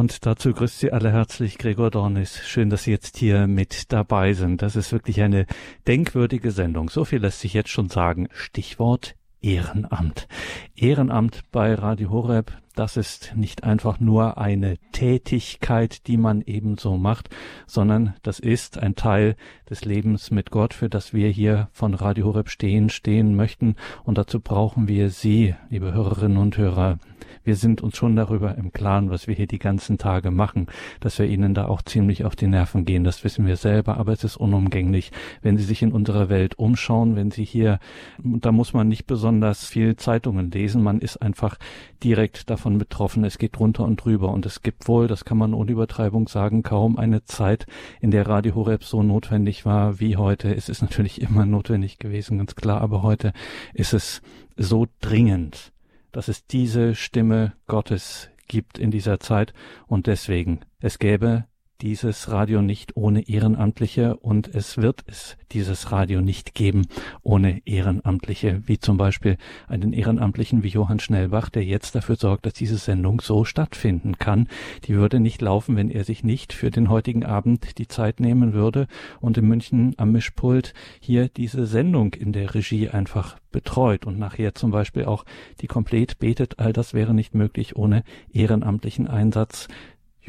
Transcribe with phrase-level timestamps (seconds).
[0.00, 2.40] Und dazu grüßt Sie alle herzlich Gregor Dornis.
[2.46, 4.62] Schön, dass Sie jetzt hier mit dabei sind.
[4.62, 5.44] Das ist wirklich eine
[5.86, 6.88] denkwürdige Sendung.
[6.88, 8.26] So viel lässt sich jetzt schon sagen.
[8.32, 10.26] Stichwort Ehrenamt.
[10.74, 17.28] Ehrenamt bei Radio Horeb, das ist nicht einfach nur eine Tätigkeit, die man ebenso macht,
[17.66, 19.36] sondern das ist ein Teil
[19.68, 23.76] des Lebens mit Gott, für das wir hier von Radio Horeb stehen, stehen möchten.
[24.04, 26.98] Und dazu brauchen wir Sie, liebe Hörerinnen und Hörer.
[27.42, 30.66] Wir sind uns schon darüber im Klaren, was wir hier die ganzen Tage machen,
[31.00, 33.04] dass wir Ihnen da auch ziemlich auf die Nerven gehen.
[33.04, 35.10] Das wissen wir selber, aber es ist unumgänglich.
[35.40, 37.78] Wenn Sie sich in unserer Welt umschauen, wenn Sie hier,
[38.22, 41.56] da muss man nicht besonders viel Zeitungen lesen, man ist einfach
[42.02, 43.24] direkt davon betroffen.
[43.24, 46.62] Es geht drunter und drüber und es gibt wohl, das kann man ohne Übertreibung sagen,
[46.62, 47.66] kaum eine Zeit,
[48.00, 50.54] in der Radio Horeb so notwendig war wie heute.
[50.54, 53.32] Es ist natürlich immer notwendig gewesen, ganz klar, aber heute
[53.74, 54.22] ist es
[54.56, 55.72] so dringend
[56.12, 59.52] dass es diese Stimme Gottes gibt in dieser Zeit
[59.86, 61.44] und deswegen es gäbe
[61.80, 66.86] dieses Radio nicht ohne Ehrenamtliche und es wird es dieses Radio nicht geben
[67.22, 72.52] ohne Ehrenamtliche, wie zum Beispiel einen Ehrenamtlichen wie Johann Schnellbach, der jetzt dafür sorgt, dass
[72.52, 74.48] diese Sendung so stattfinden kann.
[74.84, 78.52] Die würde nicht laufen, wenn er sich nicht für den heutigen Abend die Zeit nehmen
[78.52, 78.86] würde
[79.20, 84.54] und in München am Mischpult hier diese Sendung in der Regie einfach betreut und nachher
[84.54, 85.24] zum Beispiel auch
[85.60, 86.58] die komplett betet.
[86.58, 89.68] All das wäre nicht möglich ohne ehrenamtlichen Einsatz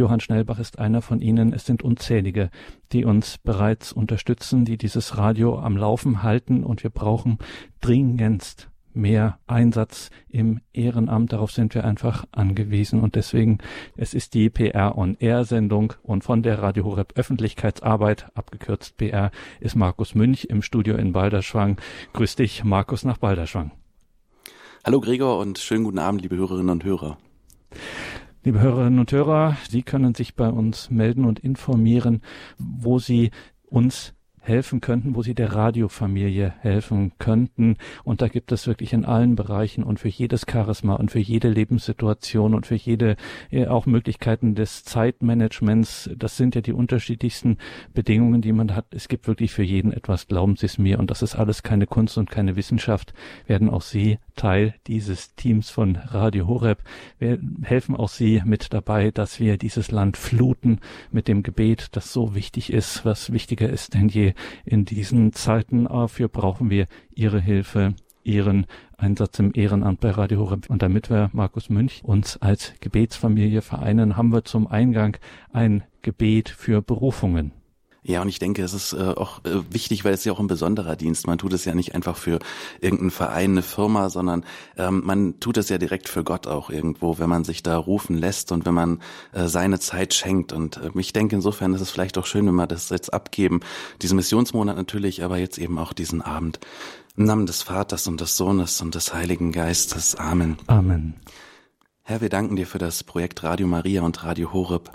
[0.01, 1.53] Johann Schnellbach ist einer von ihnen.
[1.53, 2.49] Es sind unzählige,
[2.91, 7.37] die uns bereits unterstützen, die dieses Radio am Laufen halten und wir brauchen
[7.81, 11.33] dringendst mehr Einsatz im Ehrenamt.
[11.33, 13.59] Darauf sind wir einfach angewiesen und deswegen,
[13.95, 19.29] es ist die PR on Air Sendung und von der Radio Horeb Öffentlichkeitsarbeit, abgekürzt PR,
[19.59, 21.77] ist Markus Münch im Studio in Balderschwang.
[22.13, 23.71] Grüß dich, Markus, nach Balderschwang.
[24.83, 27.19] Hallo Gregor und schönen guten Abend, liebe Hörerinnen und Hörer.
[28.43, 32.23] Liebe Hörerinnen und Hörer, Sie können sich bei uns melden und informieren,
[32.57, 33.29] wo Sie
[33.67, 37.77] uns helfen könnten, wo sie der Radiofamilie helfen könnten.
[38.03, 41.47] Und da gibt es wirklich in allen Bereichen und für jedes Charisma und für jede
[41.47, 43.15] Lebenssituation und für jede
[43.51, 46.09] äh, auch Möglichkeiten des Zeitmanagements.
[46.17, 47.57] Das sind ja die unterschiedlichsten
[47.93, 48.85] Bedingungen, die man hat.
[48.91, 50.99] Es gibt wirklich für jeden etwas, glauben Sie es mir.
[50.99, 53.13] Und das ist alles keine Kunst und keine Wissenschaft.
[53.45, 56.79] Werden auch Sie Teil dieses Teams von Radio Horeb.
[57.19, 60.79] Wir helfen auch Sie mit dabei, dass wir dieses Land fluten
[61.11, 64.33] mit dem Gebet, das so wichtig ist, was wichtiger ist denn je
[64.65, 65.85] in diesen Zeiten.
[65.85, 67.93] Dafür brauchen wir Ihre Hilfe,
[68.23, 68.65] Ihren
[68.97, 70.69] Einsatz im Ehrenamt bei Radio Horeb.
[70.69, 75.17] Und damit wir, Markus Münch, uns als Gebetsfamilie vereinen, haben wir zum Eingang
[75.51, 77.51] ein Gebet für Berufungen.
[78.03, 80.47] Ja, und ich denke, es ist äh, auch äh, wichtig, weil es ja auch ein
[80.47, 81.27] besonderer Dienst.
[81.27, 82.39] Man tut es ja nicht einfach für
[82.79, 84.43] irgendeinen Verein, eine Firma, sondern
[84.75, 88.17] ähm, man tut es ja direkt für Gott auch irgendwo, wenn man sich da rufen
[88.17, 89.01] lässt und wenn man
[89.33, 90.51] äh, seine Zeit schenkt.
[90.51, 93.59] Und äh, ich denke, insofern ist es vielleicht auch schön, wenn wir das jetzt abgeben.
[94.01, 96.59] Diesen Missionsmonat natürlich, aber jetzt eben auch diesen Abend.
[97.17, 100.15] Im Namen des Vaters und des Sohnes und des Heiligen Geistes.
[100.15, 100.57] Amen.
[100.65, 101.17] Amen.
[102.01, 104.91] Herr, wir danken dir für das Projekt Radio Maria und Radio Horeb.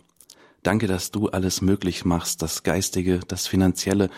[0.66, 4.10] Danke, dass du alles möglich machst, das Geistige, das Finanzielle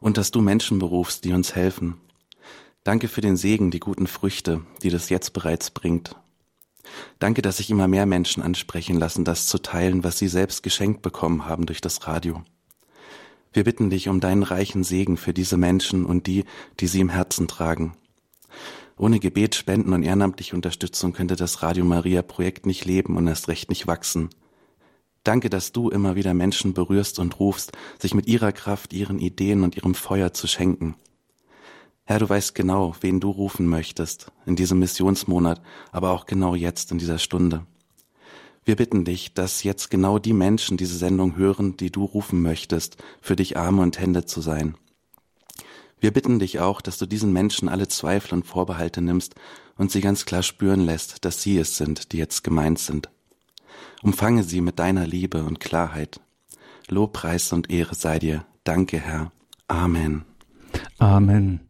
[0.00, 1.96] und dass du Menschen berufst, die uns helfen.
[2.82, 6.14] Danke für den Segen, die guten Früchte, die das jetzt bereits bringt.
[7.20, 11.00] Danke, dass sich immer mehr Menschen ansprechen lassen, das zu teilen, was sie selbst geschenkt
[11.00, 12.42] bekommen haben durch das Radio.
[13.54, 16.44] Wir bitten dich um deinen reichen Segen für diese Menschen und die,
[16.80, 17.96] die sie im Herzen tragen.
[18.98, 23.48] Ohne Gebet, Spenden und ehrenamtliche Unterstützung könnte das Radio Maria Projekt nicht leben und erst
[23.48, 24.28] recht nicht wachsen.
[25.24, 29.64] Danke, dass du immer wieder Menschen berührst und rufst, sich mit ihrer Kraft, ihren Ideen
[29.64, 30.96] und ihrem Feuer zu schenken.
[32.04, 36.92] Herr, du weißt genau, wen du rufen möchtest in diesem Missionsmonat, aber auch genau jetzt
[36.92, 37.66] in dieser Stunde.
[38.66, 42.98] Wir bitten dich, dass jetzt genau die Menschen diese Sendung hören, die du rufen möchtest,
[43.22, 44.76] für dich Arme und Hände zu sein.
[45.98, 49.34] Wir bitten dich auch, dass du diesen Menschen alle Zweifel und Vorbehalte nimmst
[49.78, 53.08] und sie ganz klar spüren lässt, dass sie es sind, die jetzt gemeint sind.
[54.04, 56.20] Umfange sie mit deiner Liebe und Klarheit.
[56.88, 58.44] Lobpreis und Ehre sei dir.
[58.62, 59.32] Danke, Herr.
[59.66, 60.26] Amen.
[60.98, 61.60] Amen.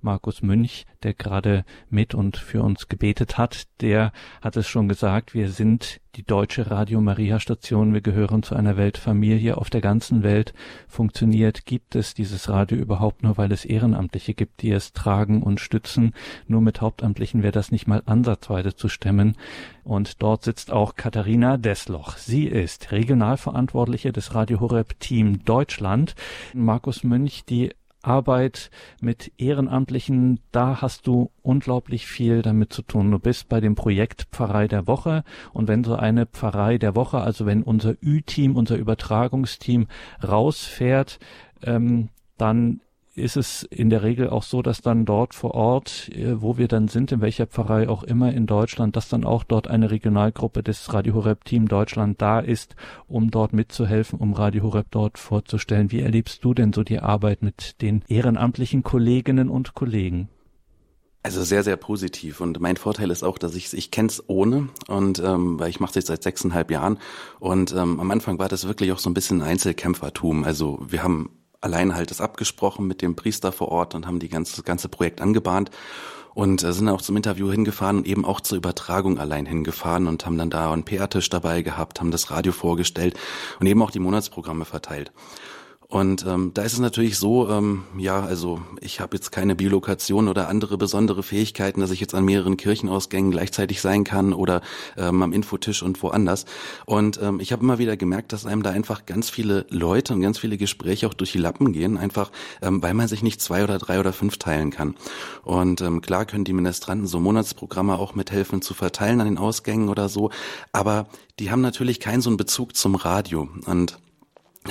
[0.00, 5.34] Markus Münch, der gerade mit und für uns gebetet hat, der hat es schon gesagt,
[5.34, 9.56] wir sind die deutsche Radio Maria Station, wir gehören zu einer Weltfamilie.
[9.56, 10.52] Auf der ganzen Welt
[10.88, 15.60] funktioniert, gibt es dieses Radio überhaupt nur, weil es Ehrenamtliche gibt, die es tragen und
[15.60, 16.14] stützen.
[16.48, 19.36] Nur mit Hauptamtlichen wäre das nicht mal ansatzweise zu stemmen.
[19.84, 22.16] Und dort sitzt auch Katharina Desloch.
[22.16, 26.16] Sie ist Regionalverantwortliche des Radio Horeb Team Deutschland.
[26.52, 27.70] Markus Münch, die
[28.02, 33.10] Arbeit mit Ehrenamtlichen, da hast du unglaublich viel damit zu tun.
[33.10, 37.20] Du bist bei dem Projekt Pfarrei der Woche und wenn so eine Pfarrei der Woche,
[37.20, 39.88] also wenn unser Ü-Team, unser Übertragungsteam
[40.22, 41.18] rausfährt,
[41.62, 42.80] ähm, dann
[43.18, 46.68] ist es in der Regel auch so, dass dann dort vor Ort, äh, wo wir
[46.68, 50.62] dann sind, in welcher Pfarrei auch immer in Deutschland, dass dann auch dort eine Regionalgruppe
[50.62, 52.76] des Radio Horeb Team Deutschland da ist,
[53.06, 55.92] um dort mitzuhelfen, um Radio Horeb dort vorzustellen.
[55.92, 60.28] Wie erlebst du denn so die Arbeit mit den ehrenamtlichen Kolleginnen und Kollegen?
[61.22, 62.40] Also sehr, sehr positiv.
[62.40, 65.80] Und mein Vorteil ist auch, dass ich ich kenne es ohne und ähm, weil ich
[65.80, 66.98] mache es jetzt seit sechseinhalb Jahren.
[67.40, 70.44] Und ähm, am Anfang war das wirklich auch so ein bisschen Einzelkämpfertum.
[70.44, 74.28] Also wir haben allein halt das abgesprochen mit dem Priester vor Ort und haben die
[74.28, 75.70] ganze, das ganze Projekt angebahnt
[76.34, 80.24] und äh, sind auch zum Interview hingefahren und eben auch zur Übertragung allein hingefahren und
[80.24, 83.18] haben dann da einen PR-Tisch dabei gehabt, haben das Radio vorgestellt
[83.58, 85.12] und eben auch die Monatsprogramme verteilt.
[85.90, 90.28] Und ähm, da ist es natürlich so, ähm, ja, also ich habe jetzt keine Biolokation
[90.28, 94.60] oder andere besondere Fähigkeiten, dass ich jetzt an mehreren Kirchenausgängen gleichzeitig sein kann oder
[94.98, 96.44] ähm, am Infotisch und woanders.
[96.84, 100.20] Und ähm, ich habe immer wieder gemerkt, dass einem da einfach ganz viele Leute und
[100.20, 103.64] ganz viele Gespräche auch durch die Lappen gehen, einfach ähm, weil man sich nicht zwei
[103.64, 104.94] oder drei oder fünf teilen kann.
[105.42, 109.88] Und ähm, klar können die Ministranten so Monatsprogramme auch mithelfen zu verteilen an den Ausgängen
[109.88, 110.30] oder so,
[110.70, 111.06] aber
[111.38, 113.48] die haben natürlich keinen so einen Bezug zum Radio.
[113.64, 113.96] Und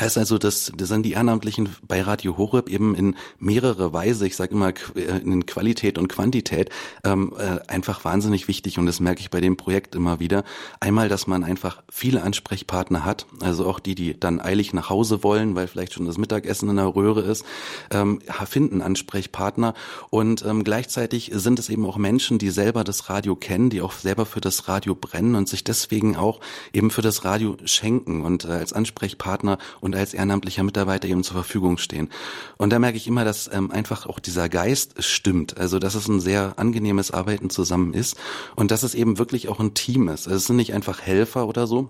[0.01, 4.35] heißt also, dass das sind die Ehrenamtlichen bei Radio Horeb eben in mehrere Weise, ich
[4.35, 6.69] sage immer äh, in Qualität und Quantität,
[7.03, 10.43] ähm, äh, einfach wahnsinnig wichtig und das merke ich bei dem Projekt immer wieder.
[10.79, 15.23] Einmal, dass man einfach viele Ansprechpartner hat, also auch die, die dann eilig nach Hause
[15.23, 17.45] wollen, weil vielleicht schon das Mittagessen in der Röhre ist,
[17.91, 19.73] ähm, finden Ansprechpartner
[20.09, 23.93] und ähm, gleichzeitig sind es eben auch Menschen, die selber das Radio kennen, die auch
[23.93, 26.39] selber für das Radio brennen und sich deswegen auch
[26.73, 31.33] eben für das Radio schenken und äh, als Ansprechpartner und als ehrenamtlicher Mitarbeiter eben zur
[31.33, 32.09] Verfügung stehen.
[32.57, 35.57] Und da merke ich immer, dass ähm, einfach auch dieser Geist stimmt.
[35.57, 38.17] Also dass es ein sehr angenehmes Arbeiten zusammen ist
[38.55, 40.27] und dass es eben wirklich auch ein Team ist.
[40.27, 41.89] Also es sind nicht einfach Helfer oder so,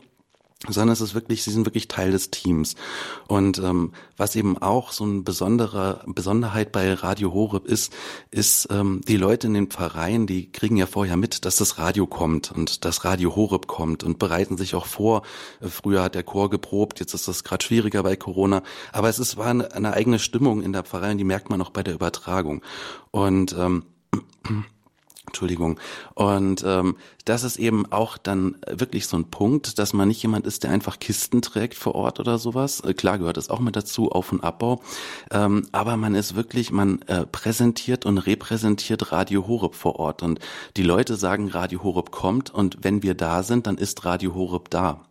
[0.67, 2.75] sondern es ist wirklich, sie sind wirklich Teil des Teams.
[3.27, 7.93] Und ähm, was eben auch so eine besondere Besonderheit bei Radio Horeb ist,
[8.31, 12.07] ist ähm, die Leute in den Pfarreien, die kriegen ja vorher mit, dass das Radio
[12.07, 15.21] kommt und das Radio Horeb kommt und bereiten sich auch vor.
[15.61, 19.19] Äh, früher hat der Chor geprobt, jetzt ist das gerade schwieriger bei Corona, aber es
[19.19, 21.83] ist war eine, eine eigene Stimmung in der Pfarrei und die merkt man auch bei
[21.83, 22.63] der Übertragung.
[23.11, 23.83] Und ähm,
[25.27, 25.79] Entschuldigung.
[26.15, 26.95] Und ähm,
[27.25, 30.71] das ist eben auch dann wirklich so ein Punkt, dass man nicht jemand ist, der
[30.71, 32.79] einfach Kisten trägt vor Ort oder sowas.
[32.79, 34.81] Äh, klar gehört das auch mit dazu, Auf- und Abbau.
[35.29, 40.23] Ähm, aber man ist wirklich, man äh, präsentiert und repräsentiert Radio Horeb vor Ort.
[40.23, 40.39] Und
[40.77, 44.69] die Leute sagen, Radio Horeb kommt und wenn wir da sind, dann ist Radio Horeb
[44.69, 45.01] da.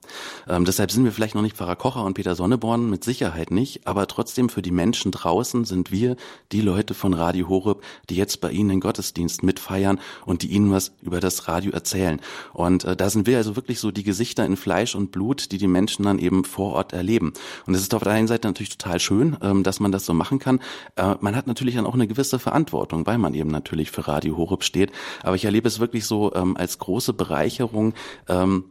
[0.48, 3.86] Ähm, deshalb sind wir vielleicht noch nicht Pfarrer Kocher und Peter Sonneborn, mit Sicherheit nicht,
[3.86, 6.16] aber trotzdem für die Menschen draußen sind wir
[6.52, 10.70] die Leute von Radio Horeb, die jetzt bei Ihnen den Gottesdienst mitfeiern und die Ihnen
[10.70, 12.20] was über das Radio erzählen.
[12.52, 15.58] Und äh, da sind wir also wirklich so die Gesichter in Fleisch und Blut, die
[15.58, 17.32] die Menschen dann eben vor Ort erleben.
[17.66, 20.14] Und es ist auf der einen Seite natürlich total schön, ähm, dass man das so
[20.14, 20.60] machen kann.
[20.96, 24.36] Äh, man hat natürlich dann auch eine gewisse Verantwortung, weil man eben natürlich für Radio
[24.36, 24.92] Horeb steht.
[25.22, 27.94] Aber ich erlebe es wirklich so ähm, als große Bereicherung,
[28.28, 28.64] ähm,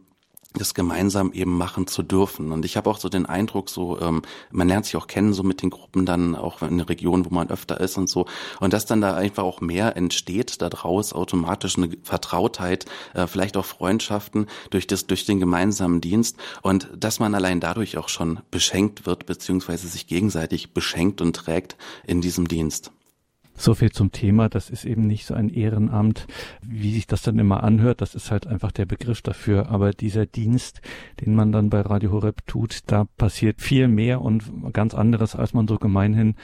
[0.58, 2.52] das gemeinsam eben machen zu dürfen.
[2.52, 5.42] Und ich habe auch so den Eindruck, so ähm, man lernt sich auch kennen, so
[5.42, 8.26] mit den Gruppen dann auch in der Region, wo man öfter ist und so.
[8.60, 13.64] Und dass dann da einfach auch mehr entsteht, daraus automatisch eine Vertrautheit, äh, vielleicht auch
[13.64, 19.06] Freundschaften durch das, durch den gemeinsamen Dienst und dass man allein dadurch auch schon beschenkt
[19.06, 22.90] wird, beziehungsweise sich gegenseitig beschenkt und trägt in diesem Dienst.
[23.56, 24.48] So viel zum Thema.
[24.48, 26.26] Das ist eben nicht so ein Ehrenamt,
[26.62, 28.00] wie sich das dann immer anhört.
[28.00, 29.70] Das ist halt einfach der Begriff dafür.
[29.70, 30.82] Aber dieser Dienst,
[31.20, 35.54] den man dann bei Radio Horeb tut, da passiert viel mehr und ganz anderes, als
[35.54, 36.34] man so gemeinhin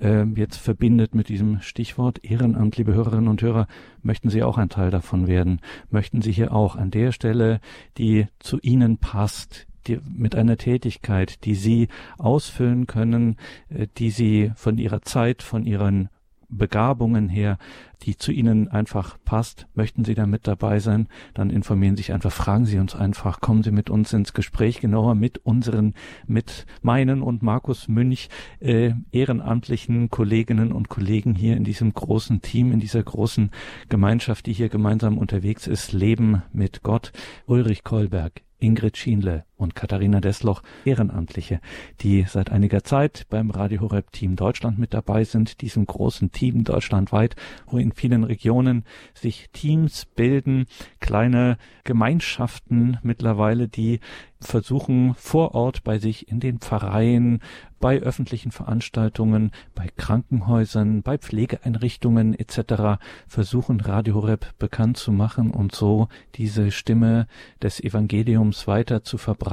[0.00, 2.76] äh, jetzt verbindet mit diesem Stichwort Ehrenamt.
[2.78, 3.66] Liebe Hörerinnen und Hörer,
[4.02, 5.60] möchten Sie auch ein Teil davon werden?
[5.90, 7.60] Möchten Sie hier auch an der Stelle,
[7.98, 11.88] die zu Ihnen passt, die, mit einer Tätigkeit, die Sie
[12.18, 13.36] ausfüllen können,
[13.68, 16.08] äh, die Sie von Ihrer Zeit, von Ihren
[16.52, 17.58] Begabungen her,
[18.02, 19.66] die zu Ihnen einfach passt.
[19.74, 21.08] Möchten Sie da mit dabei sein?
[21.34, 24.80] Dann informieren Sie sich einfach, fragen Sie uns einfach, kommen Sie mit uns ins Gespräch,
[24.80, 25.94] genauer mit unseren,
[26.26, 28.28] mit meinen und Markus Münch
[28.60, 33.50] äh, ehrenamtlichen Kolleginnen und Kollegen hier in diesem großen Team, in dieser großen
[33.88, 37.12] Gemeinschaft, die hier gemeinsam unterwegs ist, Leben mit Gott.
[37.46, 41.60] Ulrich Kolberg, Ingrid Schienle und Katharina Desloch, Ehrenamtliche,
[42.00, 46.64] die seit einiger Zeit beim Radio Horeb Team Deutschland mit dabei sind, diesem großen Team
[46.64, 50.66] deutschlandweit, wo in vielen Regionen sich Teams bilden,
[51.00, 54.00] kleine Gemeinschaften mittlerweile, die
[54.40, 57.40] versuchen vor Ort bei sich in den Pfarreien,
[57.78, 63.00] bei öffentlichen Veranstaltungen, bei Krankenhäusern, bei Pflegeeinrichtungen etc.
[63.28, 67.26] versuchen Radio Horeb bekannt zu machen und so diese Stimme
[67.60, 69.51] des Evangeliums weiter zu verbreiten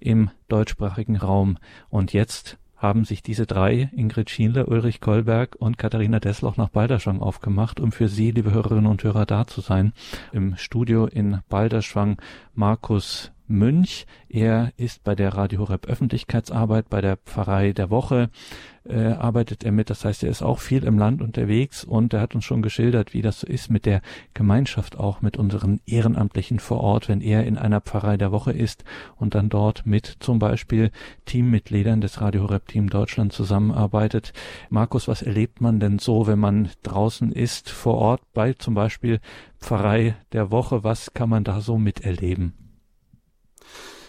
[0.00, 1.58] im deutschsprachigen Raum.
[1.88, 7.20] Und jetzt haben sich diese drei, Ingrid Schienle, Ulrich Kolberg und Katharina Dessloch nach Balderschwang
[7.20, 9.94] aufgemacht, um für Sie, liebe Hörerinnen und Hörer, da zu sein.
[10.32, 12.20] Im Studio in Balderschwang
[12.54, 14.06] Markus Münch.
[14.28, 18.30] Er ist bei der Radio Horeb Öffentlichkeitsarbeit bei der Pfarrei der Woche
[18.84, 19.90] äh, arbeitet er mit.
[19.90, 23.14] Das heißt, er ist auch viel im Land unterwegs und er hat uns schon geschildert,
[23.14, 24.00] wie das so ist mit der
[24.34, 28.84] Gemeinschaft auch mit unseren Ehrenamtlichen vor Ort, wenn er in einer Pfarrei der Woche ist
[29.16, 30.90] und dann dort mit zum Beispiel
[31.24, 34.32] Teammitgliedern des Radio Horeb Team Deutschland zusammenarbeitet.
[34.70, 39.20] Markus, was erlebt man denn so, wenn man draußen ist vor Ort bei zum Beispiel
[39.58, 40.84] Pfarrei der Woche?
[40.84, 42.63] Was kann man da so miterleben?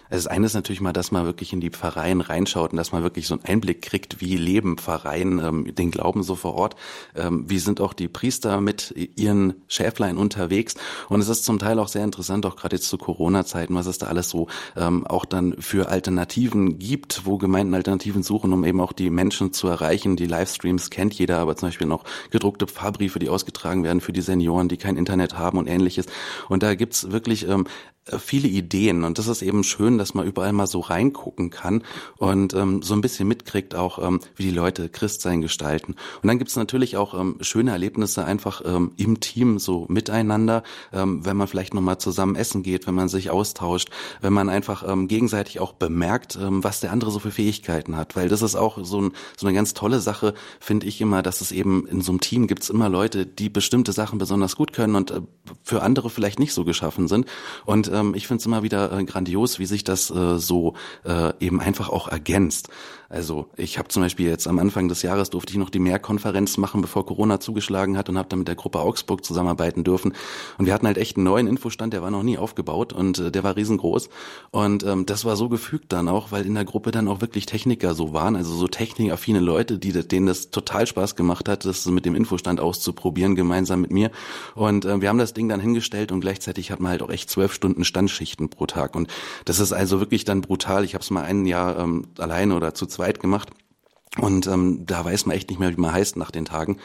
[0.09, 2.91] Also das eine ist natürlich mal, dass man wirklich in die Pfarreien reinschaut und dass
[2.91, 6.75] man wirklich so einen Einblick kriegt, wie leben Pfarreien ähm, den Glauben so vor Ort,
[7.15, 10.75] ähm, wie sind auch die Priester mit ihren Schäflein unterwegs
[11.09, 13.97] und es ist zum Teil auch sehr interessant, auch gerade jetzt zu Corona-Zeiten, was es
[13.97, 18.81] da alles so ähm, auch dann für Alternativen gibt, wo Gemeinden Alternativen suchen, um eben
[18.81, 20.15] auch die Menschen zu erreichen.
[20.15, 24.21] Die Livestreams kennt jeder, aber zum Beispiel noch gedruckte Pfarrbriefe, die ausgetragen werden für die
[24.21, 26.05] Senioren, die kein Internet haben und ähnliches.
[26.47, 29.03] Und da gibt's wirklich ähm, äh, viele Ideen.
[29.03, 31.83] Und das ist eben schön, dass man überall mal so reingucken kann
[32.17, 35.95] und ähm, so ein bisschen mitkriegt auch, ähm, wie die Leute Christsein gestalten.
[36.21, 40.61] Und dann gibt's natürlich auch ähm, schöne Erlebnisse einfach ähm, im Team so miteinander,
[40.93, 43.89] ähm, wenn man vielleicht nochmal zusammen essen geht, wenn man sich austauscht,
[44.21, 48.15] wenn man einfach ähm, gegenseitig auch bemerkt, ähm, was der andere so für Fähigkeiten hat,
[48.15, 51.41] weil das ist auch so, ein, so eine ganz tolle Sache, finde ich immer, dass
[51.41, 54.93] es eben in so einem Team gibt's immer Leute, die bestimmte Sachen besonders gut können
[54.93, 55.21] und äh,
[55.63, 57.25] für andere vielleicht nicht so geschaffen sind.
[57.65, 60.73] Und ähm, ich finde es immer wieder äh, grandios, wie sich das äh, so
[61.03, 62.69] äh, eben einfach auch ergänzt.
[63.09, 66.57] Also ich habe zum Beispiel jetzt am Anfang des Jahres durfte ich noch die Mehrkonferenz
[66.57, 70.13] machen, bevor Corona zugeschlagen hat und habe dann mit der Gruppe Augsburg zusammenarbeiten dürfen.
[70.57, 73.31] Und wir hatten halt echt einen neuen Infostand, der war noch nie aufgebaut und äh,
[73.31, 74.09] der war riesengroß.
[74.51, 77.45] Und ähm, das war so gefügt dann auch, weil in der Gruppe dann auch wirklich
[77.45, 81.85] Techniker so waren, also so technikaffine Leute, die denen das total Spaß gemacht hat, das
[81.85, 84.11] mit dem Infostand auszuprobieren, gemeinsam mit mir.
[84.55, 87.29] Und äh, wir haben das Ding dann hingestellt und gleichzeitig hat man halt auch echt
[87.29, 88.95] zwölf Stunden Standschichten pro Tag.
[88.95, 89.09] Und
[89.45, 90.83] das ist also wirklich dann brutal.
[90.83, 93.49] Ich habe es mal ein Jahr ähm, alleine oder zu zweit gemacht.
[94.17, 96.77] Und ähm, da weiß man echt nicht mehr, wie man heißt nach den Tagen.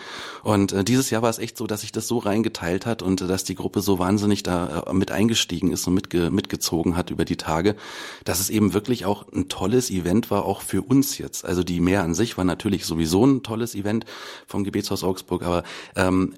[0.43, 3.21] Und äh, dieses Jahr war es echt so, dass sich das so reingeteilt hat und
[3.21, 7.11] äh, dass die Gruppe so wahnsinnig da äh, mit eingestiegen ist und mitge mitgezogen hat
[7.11, 7.77] über die Tage,
[8.25, 11.45] dass es eben wirklich auch ein tolles Event war, auch für uns jetzt.
[11.45, 14.07] Also die Mehr an sich war natürlich sowieso ein tolles Event
[14.49, 15.62] vom Gebetshaus Augsburg, aber
[15.95, 16.35] ähm,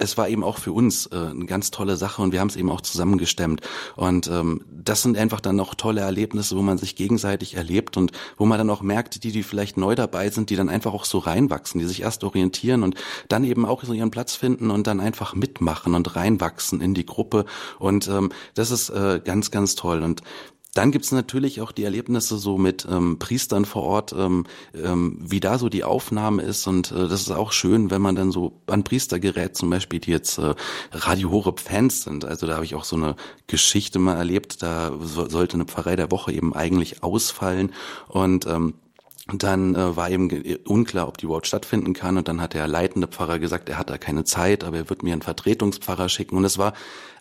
[0.00, 2.56] es war eben auch für uns äh, eine ganz tolle Sache und wir haben es
[2.56, 3.60] eben auch zusammengestemmt.
[3.96, 8.12] Und ähm, das sind einfach dann noch tolle Erlebnisse, wo man sich gegenseitig erlebt und
[8.36, 11.04] wo man dann auch merkt, die, die vielleicht neu dabei sind, die dann einfach auch
[11.04, 12.94] so reinwachsen, die sich erst orientieren und
[13.28, 17.06] dann eben auch so ihren Platz finden und dann einfach mitmachen und reinwachsen in die
[17.06, 17.44] Gruppe.
[17.78, 20.02] Und ähm, das ist äh, ganz, ganz toll.
[20.02, 20.22] Und
[20.74, 25.40] dann gibt's natürlich auch die Erlebnisse so mit ähm, Priestern vor Ort, ähm, ähm, wie
[25.40, 26.66] da so die Aufnahme ist.
[26.68, 29.98] Und äh, das ist auch schön, wenn man dann so an Priester gerät, zum Beispiel,
[29.98, 30.54] die jetzt äh,
[30.92, 32.24] Radio Horeb Fans sind.
[32.24, 33.16] Also da habe ich auch so eine
[33.48, 34.62] Geschichte mal erlebt.
[34.62, 37.72] Da so, sollte eine Pfarrei der Woche eben eigentlich ausfallen.
[38.06, 38.74] Und ähm,
[39.38, 40.28] dann äh, war eben
[40.66, 42.16] unklar, ob die überhaupt stattfinden kann.
[42.16, 45.02] Und dann hat der leitende Pfarrer gesagt, er hat da keine Zeit, aber er wird
[45.02, 46.36] mir einen Vertretungspfarrer schicken.
[46.36, 46.72] Und es war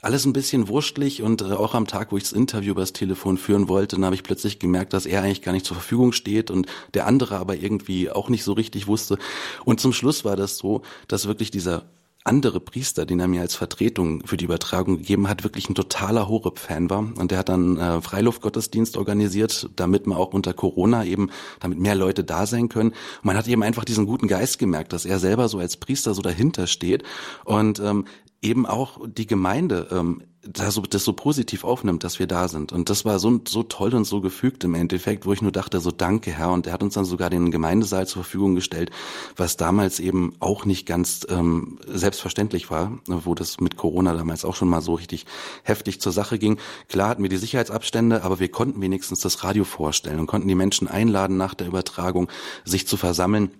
[0.01, 1.21] alles ein bisschen wurstlich.
[1.21, 4.05] Und äh, auch am Tag, wo ich das Interview über das Telefon führen wollte, dann
[4.05, 7.37] habe ich plötzlich gemerkt, dass er eigentlich gar nicht zur Verfügung steht und der andere
[7.37, 9.17] aber irgendwie auch nicht so richtig wusste.
[9.65, 11.85] Und zum Schluss war das so, dass wirklich dieser
[12.29, 16.29] andere Priester, den er mir als Vertretung für die Übertragung gegeben hat, wirklich ein totaler
[16.29, 16.99] Horeb-Fan war.
[16.99, 21.95] Und der hat dann äh, Freiluftgottesdienst organisiert, damit man auch unter Corona eben, damit mehr
[21.95, 22.91] Leute da sein können.
[22.91, 26.13] Und man hat eben einfach diesen guten Geist gemerkt, dass er selber so als Priester
[26.13, 27.03] so dahinter steht
[27.45, 28.05] und ähm,
[28.41, 32.71] eben auch die Gemeinde ähm, das so, das so positiv aufnimmt, dass wir da sind.
[32.71, 35.79] Und das war so, so toll und so gefügt im Endeffekt, wo ich nur dachte,
[35.81, 36.51] so danke Herr.
[36.51, 38.89] Und er hat uns dann sogar den Gemeindesaal zur Verfügung gestellt,
[39.35, 44.55] was damals eben auch nicht ganz ähm, selbstverständlich war, wo das mit Corona damals auch
[44.55, 45.25] schon mal so richtig
[45.63, 46.57] heftig zur Sache ging.
[46.87, 50.55] Klar hatten wir die Sicherheitsabstände, aber wir konnten wenigstens das Radio vorstellen und konnten die
[50.55, 52.29] Menschen einladen, nach der Übertragung
[52.63, 53.51] sich zu versammeln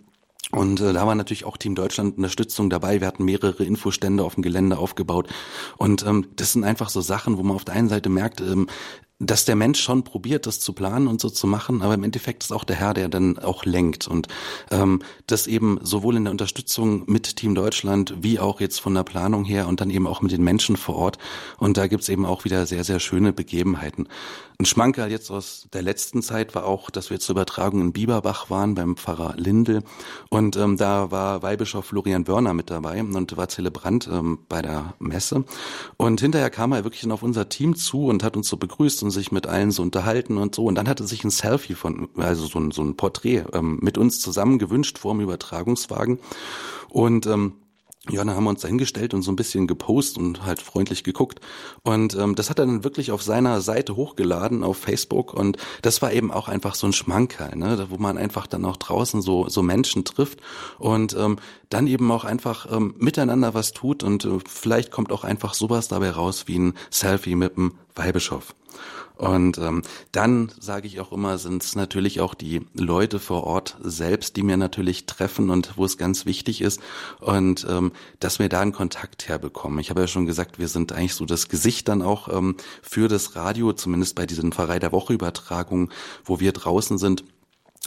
[0.52, 3.02] und äh, da war natürlich auch Team Deutschland Unterstützung dabei.
[3.02, 5.28] Wir hatten mehrere Infostände auf dem Gelände aufgebaut.
[5.78, 8.68] Und ähm, das sind einfach so Sachen, wo man auf der einen Seite merkt, ähm,
[9.20, 12.44] dass der Mensch schon probiert, das zu planen und so zu machen, aber im Endeffekt
[12.44, 14.08] ist auch der Herr, der dann auch lenkt.
[14.08, 14.28] Und
[14.72, 19.04] ähm, das eben sowohl in der Unterstützung mit Team Deutschland wie auch jetzt von der
[19.04, 21.18] Planung her und dann eben auch mit den Menschen vor Ort.
[21.58, 24.08] Und da gibt's eben auch wieder sehr, sehr schöne Begebenheiten.
[24.62, 28.50] Ein Schmankerl jetzt aus der letzten Zeit war auch, dass wir zur Übertragung in Bieberbach
[28.50, 29.84] waren beim Pfarrer Lindel
[30.30, 34.96] und ähm, da war Weihbischof Florian Wörner mit dabei und war Zelebrant ähm, bei der
[35.00, 35.46] Messe.
[35.96, 39.09] Und hinterher kam er wirklich auf unser Team zu und hat uns so begrüßt und
[39.12, 42.46] sich mit allen so unterhalten und so und dann hatte sich ein Selfie von, also
[42.46, 46.20] so ein, so ein Porträt ähm, mit uns zusammen gewünscht vor dem Übertragungswagen
[46.90, 47.54] und ähm,
[48.10, 51.04] ja, dann haben wir uns da hingestellt und so ein bisschen gepostet und halt freundlich
[51.04, 51.42] geguckt.
[51.84, 55.34] Und ähm, das hat er dann wirklich auf seiner Seite hochgeladen auf Facebook.
[55.34, 57.88] Und das war eben auch einfach so ein Schmankerl, ne?
[57.90, 60.40] wo man einfach dann auch draußen so, so Menschen trifft
[60.80, 61.38] und ähm,
[61.70, 64.04] dann eben auch einfach ähm, miteinander was tut.
[64.04, 68.56] Und äh, vielleicht kommt auch einfach sowas dabei raus wie ein Selfie mit dem Weihbischof.
[69.20, 69.82] Und ähm,
[70.14, 74.44] dann sage ich auch immer, sind es natürlich auch die Leute vor Ort selbst, die
[74.44, 76.80] mir natürlich treffen und wo es ganz wichtig ist
[77.20, 79.80] und ähm, dass wir da einen Kontakt herbekommen.
[79.80, 83.10] Ich habe ja schon gesagt, wir sind eigentlich so das Gesicht dann auch ähm, für
[83.10, 85.92] das Radio, zumindest bei diesen Pfarrei der Woche Übertragungen,
[86.24, 87.26] wo wir draußen sind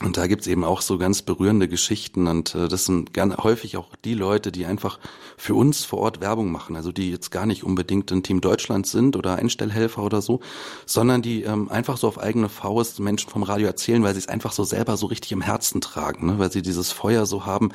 [0.01, 3.77] und da gibt's eben auch so ganz berührende Geschichten und äh, das sind ganz häufig
[3.77, 4.99] auch die Leute, die einfach
[5.37, 8.87] für uns vor Ort Werbung machen, also die jetzt gar nicht unbedingt ein Team Deutschland
[8.87, 10.41] sind oder Einstellhelfer oder so,
[10.87, 14.29] sondern die ähm, einfach so auf eigene Faust Menschen vom Radio erzählen, weil sie es
[14.29, 16.39] einfach so selber so richtig im Herzen tragen, ne?
[16.39, 17.71] weil sie dieses Feuer so haben,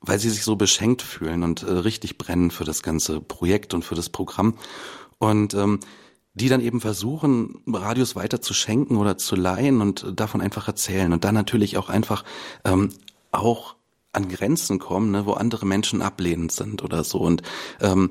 [0.00, 3.84] weil sie sich so beschenkt fühlen und äh, richtig brennen für das ganze Projekt und
[3.84, 4.54] für das Programm.
[5.18, 5.78] Und ähm,
[6.34, 11.12] die dann eben versuchen, Radios weiter zu schenken oder zu leihen und davon einfach erzählen
[11.12, 12.24] und dann natürlich auch einfach
[12.64, 12.90] ähm,
[13.30, 13.76] auch
[14.12, 17.18] an Grenzen kommen, ne, wo andere Menschen ablehnend sind oder so.
[17.18, 17.42] Und
[17.80, 18.10] ähm,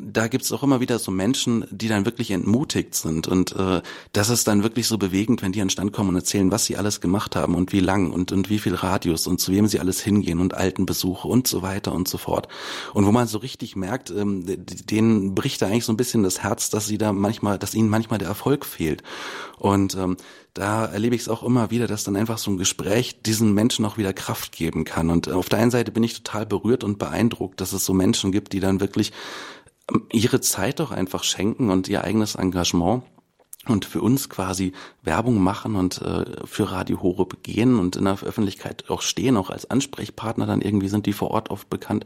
[0.00, 3.28] da gibt's auch immer wieder so Menschen, die dann wirklich entmutigt sind.
[3.28, 6.50] Und äh, das ist dann wirklich so bewegend, wenn die an Stand kommen und erzählen,
[6.50, 9.52] was sie alles gemacht haben und wie lang und, und wie viel Radius und zu
[9.52, 12.48] wem sie alles hingehen und Altenbesuche und so weiter und so fort.
[12.94, 16.42] Und wo man so richtig merkt, ähm, denen bricht da eigentlich so ein bisschen das
[16.42, 19.04] Herz, dass sie da manchmal, dass ihnen manchmal der Erfolg fehlt.
[19.56, 20.16] Und ähm,
[20.52, 23.84] da erlebe ich es auch immer wieder, dass dann einfach so ein Gespräch diesen Menschen
[23.84, 25.10] auch wieder Kraft geben kann.
[25.10, 28.32] Und auf der einen Seite bin ich total berührt und beeindruckt, dass es so Menschen
[28.32, 29.12] gibt, die dann wirklich
[30.12, 33.04] ihre Zeit doch einfach schenken und ihr eigenes Engagement
[33.68, 38.22] und für uns quasi Werbung machen und äh, für Radio Horeb gehen und in der
[38.22, 42.04] Öffentlichkeit auch stehen, auch als Ansprechpartner dann irgendwie sind die vor Ort oft bekannt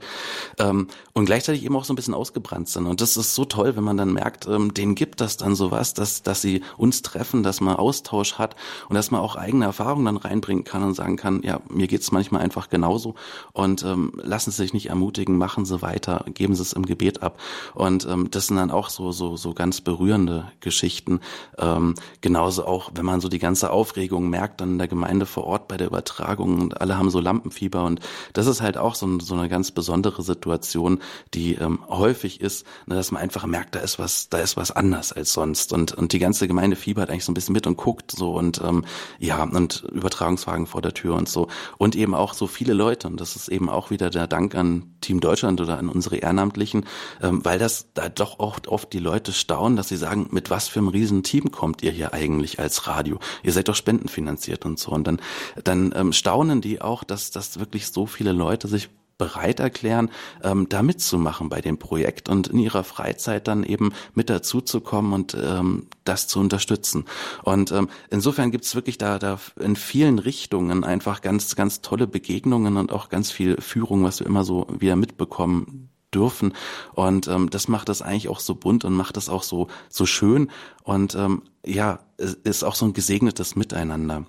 [0.58, 2.87] ähm, und gleichzeitig eben auch so ein bisschen ausgebrannt sind.
[2.87, 5.94] Und das ist so toll, wenn man dann merkt, ähm, denen gibt das dann sowas,
[5.94, 8.56] dass, dass sie uns treffen, dass man Austausch hat
[8.88, 12.12] und dass man auch eigene Erfahrungen dann reinbringen kann und sagen kann, ja, mir geht's
[12.12, 13.14] manchmal einfach genauso
[13.52, 17.22] und ähm, lassen Sie sich nicht ermutigen, machen Sie weiter, geben Sie es im Gebet
[17.22, 17.38] ab.
[17.74, 21.20] Und ähm, das sind dann auch so, so, so ganz berührende Geschichten.
[21.58, 25.44] Ähm, genauso auch wenn man so die ganze Aufregung merkt dann in der Gemeinde vor
[25.44, 28.00] Ort bei der Übertragung und alle haben so Lampenfieber und
[28.32, 31.00] das ist halt auch so, so eine ganz besondere Situation,
[31.34, 34.70] die ähm, häufig ist, ne, dass man einfach merkt, da ist was, da ist was
[34.70, 37.76] anders als sonst und und die ganze Gemeinde fiebert eigentlich so ein bisschen mit und
[37.76, 38.84] guckt so und ähm,
[39.18, 43.20] ja und Übertragungswagen vor der Tür und so und eben auch so viele Leute und
[43.20, 46.86] das ist eben auch wieder der Dank an Team Deutschland oder an unsere Ehrenamtlichen,
[47.22, 50.68] ähm, weil das da doch oft oft die Leute staunen, dass sie sagen, mit was
[50.68, 53.18] für einem riesen Team kommt ihr hier eigentlich als Radio.
[53.42, 54.90] Ihr seid doch spendenfinanziert und so.
[54.92, 55.20] Und dann,
[55.64, 60.11] dann ähm, staunen die auch, dass, dass wirklich so viele Leute sich bereit erklären,
[60.42, 65.37] ähm, da mitzumachen bei dem Projekt und in ihrer Freizeit dann eben mit dazuzukommen und
[65.38, 67.05] ähm, das zu unterstützen.
[67.42, 72.79] Und ähm, insofern gibt's wirklich da, da in vielen Richtungen einfach ganz, ganz tolle Begegnungen
[72.79, 76.54] und auch ganz viel Führung, was wir immer so wieder mitbekommen dürfen.
[76.92, 80.06] Und ähm, das macht das eigentlich auch so bunt und macht das auch so, so
[80.06, 80.50] schön.
[80.82, 84.24] Und ähm, ja, ist auch so ein gesegnetes Miteinander.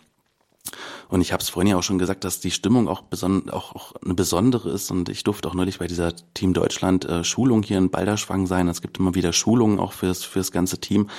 [1.11, 3.75] Und ich habe es vorhin ja auch schon gesagt, dass die Stimmung auch, beson auch,
[3.75, 4.91] auch eine besondere ist.
[4.91, 8.69] Und ich durfte auch neulich bei dieser Team Deutschland äh, Schulung hier in Balderschwang sein.
[8.69, 11.09] Es gibt immer wieder Schulungen auch fürs, fürs ganze Team.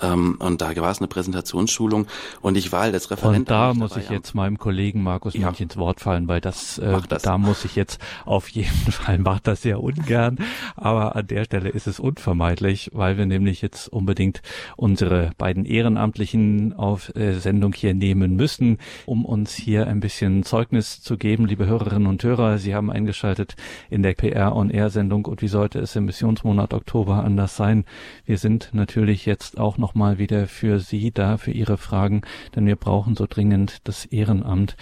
[0.00, 2.06] Ähm, und da war es eine Präsentationsschulung.
[2.40, 3.40] Und ich war halt als Referent.
[3.40, 5.50] Und da muss ich jetzt meinem Kollegen Markus ja.
[5.50, 9.46] ins Wort fallen, weil das, äh, das, da muss ich jetzt auf jeden Fall, macht
[9.46, 10.38] das sehr ungern.
[10.74, 14.40] Aber an der Stelle ist es unvermeidlich, weil wir nämlich jetzt unbedingt
[14.78, 21.02] unsere beiden Ehrenamtlichen auf äh, Sendung hier nehmen müssen, um uns hier ein bisschen Zeugnis
[21.02, 22.58] zu geben, liebe Hörerinnen und Hörer.
[22.58, 23.56] Sie haben eingeschaltet
[23.90, 27.84] in der PR on Air Sendung und wie sollte es im Missionsmonat Oktober anders sein?
[28.24, 32.22] Wir sind natürlich jetzt auch nochmal wieder für Sie da, für Ihre Fragen,
[32.54, 34.76] denn wir brauchen so dringend das Ehrenamt.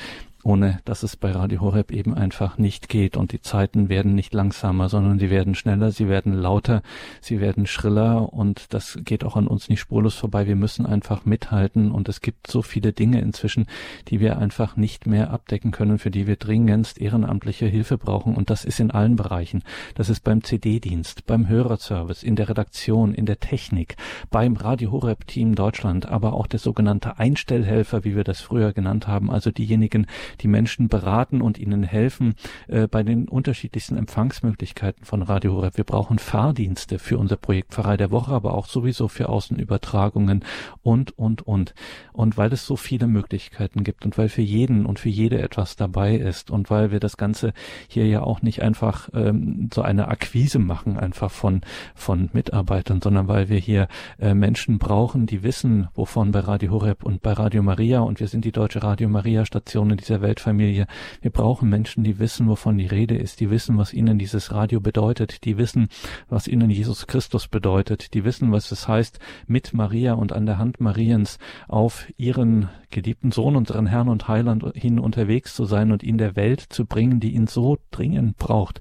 [0.44, 3.16] Ohne dass es bei Radio Horeb eben einfach nicht geht.
[3.16, 6.82] Und die Zeiten werden nicht langsamer, sondern sie werden schneller, sie werden lauter,
[7.20, 10.46] sie werden schriller und das geht auch an uns nicht spurlos vorbei.
[10.46, 13.66] Wir müssen einfach mithalten und es gibt so viele Dinge inzwischen,
[14.08, 18.50] die wir einfach nicht mehr abdecken können, für die wir dringendst ehrenamtliche Hilfe brauchen und
[18.50, 19.62] das ist in allen Bereichen.
[19.94, 23.96] Das ist beim CD-Dienst, beim Hörerservice, in der Redaktion, in der Technik,
[24.30, 29.06] beim Radio Horeb Team Deutschland, aber auch der sogenannte Einstellhelfer, wie wir das früher genannt
[29.06, 30.06] haben, also diejenigen,
[30.40, 32.34] die Menschen beraten und ihnen helfen
[32.68, 35.76] äh, bei den unterschiedlichsten Empfangsmöglichkeiten von Radio Horeb.
[35.76, 40.44] Wir brauchen Fahrdienste für unser Projekt Pfarrei der Woche, aber auch sowieso für Außenübertragungen
[40.82, 41.74] und, und, und.
[42.12, 45.76] Und weil es so viele Möglichkeiten gibt und weil für jeden und für jede etwas
[45.76, 47.52] dabei ist und weil wir das Ganze
[47.88, 51.60] hier ja auch nicht einfach ähm, so eine Akquise machen, einfach von,
[51.94, 57.04] von Mitarbeitern, sondern weil wir hier äh, Menschen brauchen, die wissen, wovon bei Radio Horeb
[57.04, 60.86] und bei Radio Maria und wir sind die deutsche Radio Maria Station in dieser Weltfamilie.
[61.20, 64.80] Wir brauchen Menschen, die wissen, wovon die Rede ist, die wissen, was ihnen dieses Radio
[64.80, 65.88] bedeutet, die wissen,
[66.28, 70.58] was ihnen Jesus Christus bedeutet, die wissen, was es heißt, mit Maria und an der
[70.58, 76.02] Hand Mariens auf ihren geliebten Sohn, unseren Herrn und Heiland hin unterwegs zu sein und
[76.02, 78.80] ihn der Welt zu bringen, die ihn so dringend braucht.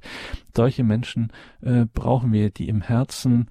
[0.55, 3.49] Solche Menschen äh, brauchen wir, die im Herzen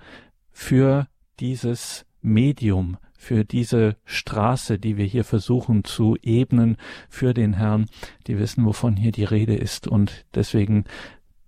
[0.51, 1.07] für
[1.41, 6.79] dieses Medium, für diese Straße, die wir hier versuchen zu ebnen,
[7.11, 7.85] für den Herrn,
[8.27, 9.87] die wissen, wovon hier die Rede ist.
[9.87, 10.85] Und deswegen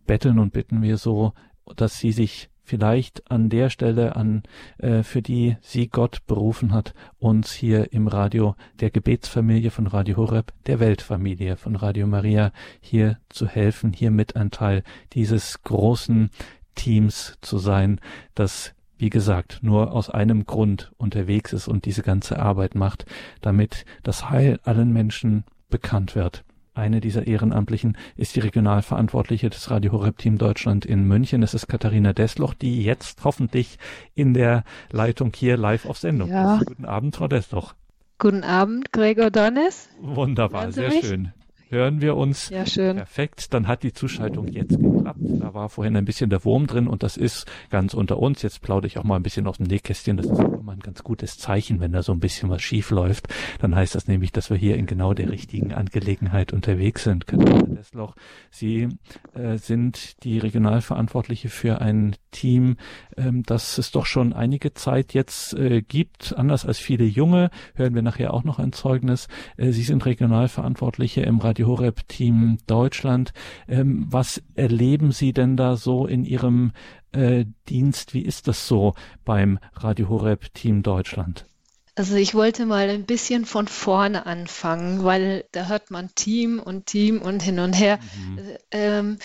[0.06, 1.32] betteln und bitten wir so,
[1.74, 4.42] dass sie sich vielleicht an der Stelle an,
[4.76, 10.18] äh, für die sie Gott berufen hat, uns hier im Radio der Gebetsfamilie von Radio
[10.18, 16.28] Horeb, der Weltfamilie von Radio Maria, hier zu helfen, hier mit ein Teil dieses großen
[16.74, 17.98] Teams zu sein,
[18.35, 23.04] das wie gesagt, nur aus einem Grund unterwegs ist und diese ganze Arbeit macht,
[23.40, 26.44] damit das Heil allen Menschen bekannt wird.
[26.72, 31.42] Eine dieser Ehrenamtlichen ist die Regionalverantwortliche des Radio Horeb Team Deutschland in München.
[31.42, 33.76] Es ist Katharina Desloch, die jetzt hoffentlich
[34.14, 34.62] in der
[34.92, 36.58] Leitung hier live auf Sendung ja.
[36.58, 36.66] ist.
[36.66, 37.74] Guten Abend, Frau Desloch.
[38.20, 39.88] Guten Abend, Gregor Donnes.
[40.00, 41.04] Wunderbar, sehr mich?
[41.04, 41.32] schön
[41.72, 42.50] hören wir uns.
[42.50, 42.96] Ja, schön.
[42.96, 43.52] Perfekt.
[43.54, 45.20] Dann hat die Zuschaltung jetzt geklappt.
[45.22, 48.42] Da war vorhin ein bisschen der Wurm drin und das ist ganz unter uns.
[48.42, 50.18] Jetzt plaudere ich auch mal ein bisschen aus dem Nähkästchen.
[50.18, 52.90] Das ist auch immer ein ganz gutes Zeichen, wenn da so ein bisschen was schief
[52.90, 53.28] läuft.
[53.61, 57.26] Dann heißt das nämlich, dass wir hier in genau der richtigen Angelegenheit unterwegs sind.
[57.26, 58.14] Katharina Desloch,
[58.50, 58.88] Sie
[59.35, 62.76] äh, sind die Regionalverantwortliche für ein Team,
[63.16, 66.35] ähm, das es doch schon einige Zeit jetzt äh, gibt.
[66.37, 69.28] Anders als viele Junge, hören wir nachher auch noch ein Zeugnis.
[69.56, 73.33] Äh, Sie sind Regionalverantwortliche im Radio Radio Horeb Team Deutschland.
[73.68, 76.72] Ähm, was erleben Sie denn da so in Ihrem
[77.12, 78.14] äh, Dienst?
[78.14, 78.94] Wie ist das so
[79.25, 81.46] beim Radio Horeb Team Deutschland?
[81.94, 86.87] Also ich wollte mal ein bisschen von vorne anfangen, weil da hört man Team und
[86.87, 88.01] Team und hin und her.
[88.01, 88.40] Mhm.
[88.72, 89.18] Ähm,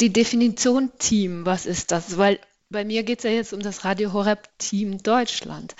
[0.00, 2.16] die Definition Team, was ist das?
[2.16, 2.38] Weil
[2.70, 5.74] bei mir geht es ja jetzt um das Radio Horeb Team Deutschland.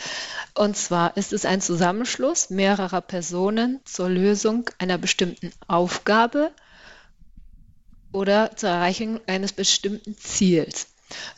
[0.55, 6.53] Und zwar ist es ein Zusammenschluss mehrerer Personen zur Lösung einer bestimmten Aufgabe
[8.13, 10.87] oder zur Erreichung eines bestimmten Ziels.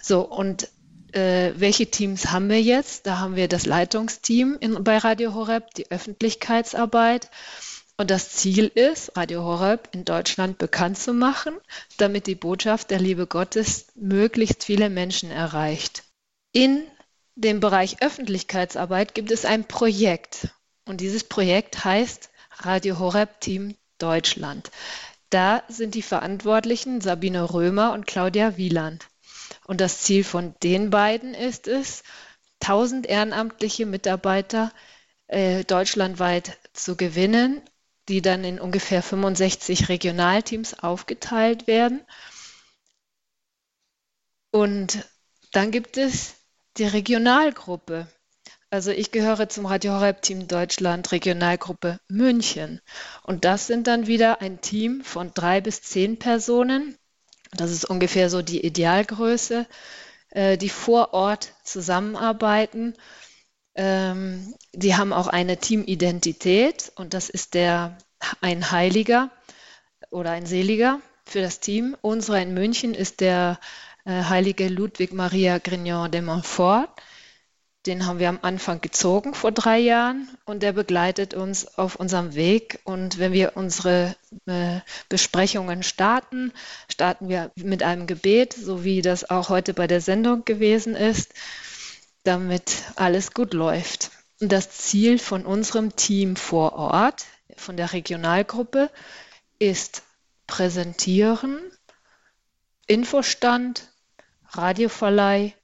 [0.02, 0.68] So, und
[1.12, 3.06] äh, welche Teams haben wir jetzt?
[3.06, 7.30] Da haben wir das Leitungsteam in, bei Radio Horeb, die Öffentlichkeitsarbeit.
[7.98, 11.56] Und das Ziel ist, Radio Horeb in Deutschland bekannt zu machen,
[11.96, 16.04] damit die Botschaft der Liebe Gottes möglichst viele Menschen erreicht.
[16.52, 16.82] In
[17.36, 20.48] dem Bereich Öffentlichkeitsarbeit gibt es ein Projekt
[20.84, 24.70] und dieses Projekt heißt Radio Horeb Team Deutschland.
[25.30, 29.06] Da sind die Verantwortlichen Sabine Römer und Claudia Wieland.
[29.66, 32.02] Und das Ziel von den beiden ist es,
[32.60, 34.72] 1000 ehrenamtliche Mitarbeiter
[35.28, 37.62] äh, deutschlandweit zu gewinnen,
[38.08, 42.02] die dann in ungefähr 65 Regionalteams aufgeteilt werden.
[44.50, 45.06] Und
[45.52, 46.34] dann gibt es
[46.76, 48.06] die Regionalgruppe.
[48.70, 52.80] Also ich gehöre zum Radio Horeb Team Deutschland Regionalgruppe München.
[53.22, 56.98] Und das sind dann wieder ein Team von drei bis zehn Personen.
[57.52, 59.66] Das ist ungefähr so die Idealgröße,
[60.30, 62.94] äh, die vor Ort zusammenarbeiten.
[63.76, 67.98] Ähm, die haben auch eine Teamidentität und das ist der
[68.40, 69.30] ein Heiliger
[70.10, 71.96] oder ein Seliger für das Team.
[72.00, 73.58] Unsere in München ist der
[74.04, 76.88] äh, heilige Ludwig Maria Grignon de Montfort.
[77.86, 82.34] Den haben wir am Anfang gezogen vor drei Jahren und der begleitet uns auf unserem
[82.34, 82.80] Weg.
[82.82, 86.52] Und wenn wir unsere äh, Besprechungen starten,
[86.90, 91.32] starten wir mit einem Gebet, so wie das auch heute bei der Sendung gewesen ist,
[92.26, 94.10] damit alles gut läuft.
[94.38, 97.24] Das Ziel von unserem Team vor Ort,
[97.56, 98.90] von der Regionalgruppe,
[99.58, 100.02] ist
[100.46, 101.58] Präsentieren,
[102.86, 103.90] Infostand,
[104.50, 105.54] Radioverleih,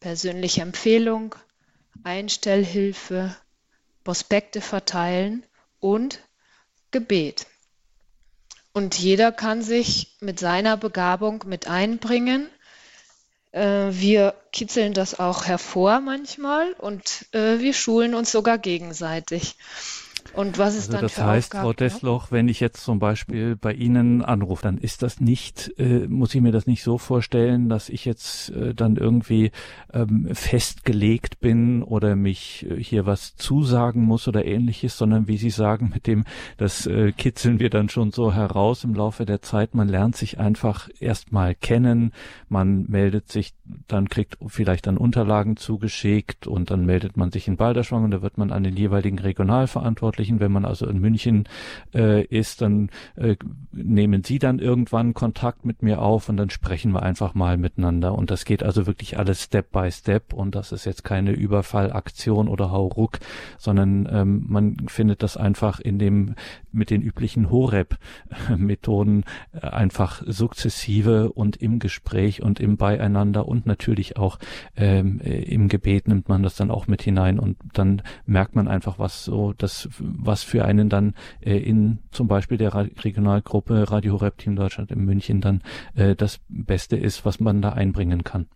[0.00, 1.34] persönliche Empfehlung,
[2.04, 3.36] Einstellhilfe,
[4.04, 5.44] Prospekte verteilen
[5.80, 6.20] und
[6.90, 7.46] Gebet.
[8.72, 12.48] Und jeder kann sich mit seiner Begabung mit einbringen.
[13.52, 19.56] Äh, wir kitzeln das auch hervor manchmal und äh, wir schulen uns sogar gegenseitig.
[20.36, 22.98] Und was ist also dann das für heißt, Aufgaben, Frau Desloch, wenn ich jetzt zum
[22.98, 26.98] Beispiel bei Ihnen anrufe, dann ist das nicht, äh, muss ich mir das nicht so
[26.98, 29.50] vorstellen, dass ich jetzt äh, dann irgendwie
[29.94, 35.48] ähm, festgelegt bin oder mich äh, hier was zusagen muss oder ähnliches, sondern wie Sie
[35.48, 36.26] sagen, mit dem,
[36.58, 39.74] das äh, kitzeln wir dann schon so heraus im Laufe der Zeit.
[39.74, 42.12] Man lernt sich einfach erstmal kennen,
[42.50, 43.54] man meldet sich,
[43.88, 48.20] dann kriegt vielleicht dann Unterlagen zugeschickt und dann meldet man sich in Balderschwang und da
[48.20, 50.40] wird man an den jeweiligen Regionalverantwortlichen Jugendlichen.
[50.40, 51.44] Wenn man also in München
[51.94, 53.36] äh, ist, dann äh,
[53.72, 58.14] nehmen sie dann irgendwann Kontakt mit mir auf und dann sprechen wir einfach mal miteinander.
[58.14, 62.48] Und das geht also wirklich alles Step by Step und das ist jetzt keine Überfallaktion
[62.48, 63.18] oder Hauruck,
[63.58, 66.34] sondern ähm, man findet das einfach in dem
[66.76, 74.16] mit den üblichen Horeb-Methoden äh, einfach sukzessive und im Gespräch und im Beieinander und natürlich
[74.16, 74.38] auch
[74.76, 78.68] ähm, äh, im Gebet nimmt man das dann auch mit hinein und dann merkt man
[78.68, 84.14] einfach, was so das was für einen dann äh, in zum Beispiel der Regionalgruppe Radio
[84.14, 85.62] Horeb Team Deutschland in München dann
[85.94, 88.46] äh, das Beste ist, was man da einbringen kann.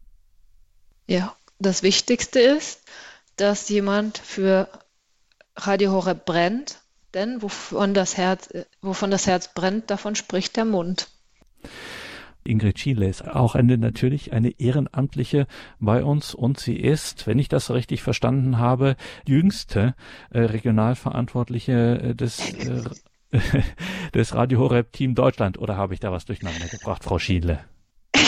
[1.07, 2.85] Ja, das Wichtigste ist,
[3.37, 4.69] dass jemand für
[5.57, 6.81] Radio Horeb brennt,
[7.15, 11.09] denn wovon das Herz, äh, wovon das Herz brennt, davon spricht der Mund.
[12.43, 15.47] Ingrid Schiele ist auch eine, natürlich eine Ehrenamtliche
[15.79, 18.97] bei uns und sie ist, wenn ich das richtig verstanden habe,
[19.27, 19.95] jüngste
[20.31, 22.83] äh, Regionalverantwortliche äh, des äh,
[24.15, 27.61] des Radio Horeb Team Deutschland oder habe ich da was durcheinander gebracht, Frau Schiele?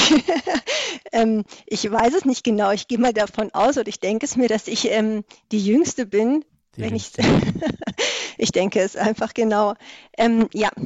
[1.12, 2.70] ähm, ich weiß es nicht genau.
[2.70, 6.06] Ich gehe mal davon aus und ich denke es mir, dass ich ähm, die Jüngste
[6.06, 6.44] bin.
[6.76, 7.12] Die wenn ich,
[8.38, 9.74] ich denke es einfach genau.
[10.16, 10.70] Ähm, ja.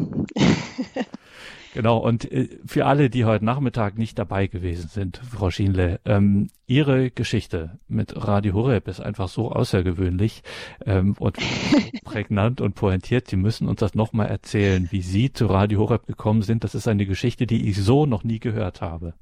[1.76, 6.48] Genau, und äh, für alle, die heute Nachmittag nicht dabei gewesen sind, Frau Schienle, ähm,
[6.66, 10.42] Ihre Geschichte mit Radio Horeb ist einfach so außergewöhnlich
[10.86, 11.36] ähm, und
[12.04, 13.28] prägnant und pointiert.
[13.28, 16.64] Sie müssen uns das nochmal erzählen, wie Sie zu Radio Horeb gekommen sind.
[16.64, 19.12] Das ist eine Geschichte, die ich so noch nie gehört habe.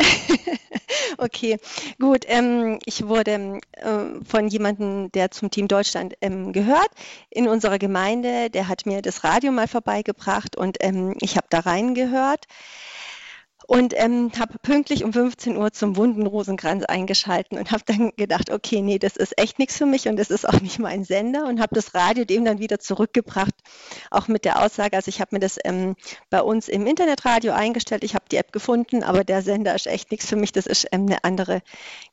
[1.18, 1.58] Okay,
[1.98, 2.24] gut.
[2.26, 3.88] Ähm, ich wurde äh,
[4.24, 6.90] von jemandem, der zum Team Deutschland ähm, gehört,
[7.30, 11.60] in unserer Gemeinde, der hat mir das Radio mal vorbeigebracht und ähm, ich habe da
[11.60, 12.46] reingehört
[13.66, 18.50] und ähm, habe pünktlich um 15 Uhr zum wunden Rosenkranz eingeschalten und habe dann gedacht,
[18.50, 21.46] okay, nee, das ist echt nichts für mich und das ist auch nicht mein Sender
[21.46, 23.54] und habe das Radio dem dann wieder zurückgebracht,
[24.10, 25.96] auch mit der Aussage, also ich habe mir das ähm,
[26.30, 30.10] bei uns im Internetradio eingestellt, ich habe die App gefunden, aber der Sender ist echt
[30.10, 31.62] nichts für mich, das ist ähm, eine andere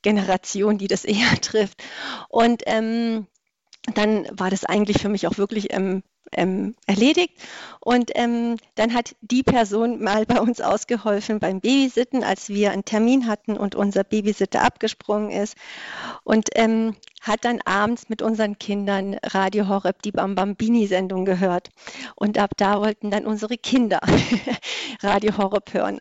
[0.01, 1.83] Generation, die das eher trifft.
[2.29, 3.27] Und ähm,
[3.93, 6.03] dann war das eigentlich für mich auch wirklich ähm,
[6.35, 7.33] ähm, erledigt.
[7.79, 12.85] Und ähm, dann hat die Person mal bei uns ausgeholfen beim Babysitten, als wir einen
[12.85, 15.55] Termin hatten und unser Babysitter abgesprungen ist.
[16.23, 21.69] Und ähm, hat dann abends mit unseren Kindern Radio Horeb die Bambambini-Sendung gehört.
[22.15, 24.01] Und ab da wollten dann unsere Kinder
[25.01, 25.99] Radio Horeb hören.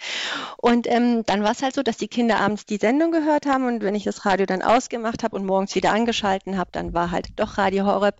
[0.56, 3.66] Und ähm, dann war es halt so, dass die Kinder abends die Sendung gehört haben
[3.66, 7.10] und wenn ich das Radio dann ausgemacht habe und morgens wieder angeschalten habe, dann war
[7.10, 8.16] halt doch Radio Horeb.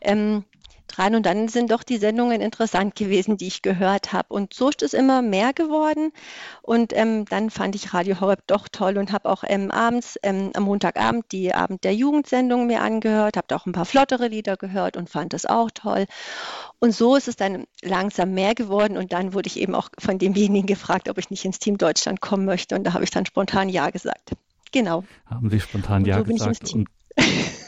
[0.00, 0.44] Ähm,
[0.88, 1.14] dran.
[1.14, 4.32] Und dann sind doch die Sendungen interessant gewesen, die ich gehört habe.
[4.32, 6.12] Und so ist es immer mehr geworden.
[6.62, 10.50] Und ähm, dann fand ich Radio Horeb doch toll und habe auch ähm, abends, ähm,
[10.54, 14.96] am Montagabend, die Abend der Jugendsendung mir angehört, habe auch ein paar flottere Lieder gehört
[14.96, 16.06] und fand das auch toll.
[16.78, 18.96] Und so ist es dann langsam mehr geworden.
[18.96, 22.20] Und dann wurde ich eben auch von demjenigen gefragt, ob ich nicht ins Team Deutschland
[22.20, 22.74] kommen möchte.
[22.74, 24.32] Und da habe ich dann spontan Ja gesagt.
[24.72, 25.04] Genau.
[25.26, 26.74] Haben Sie spontan Ja so gesagt?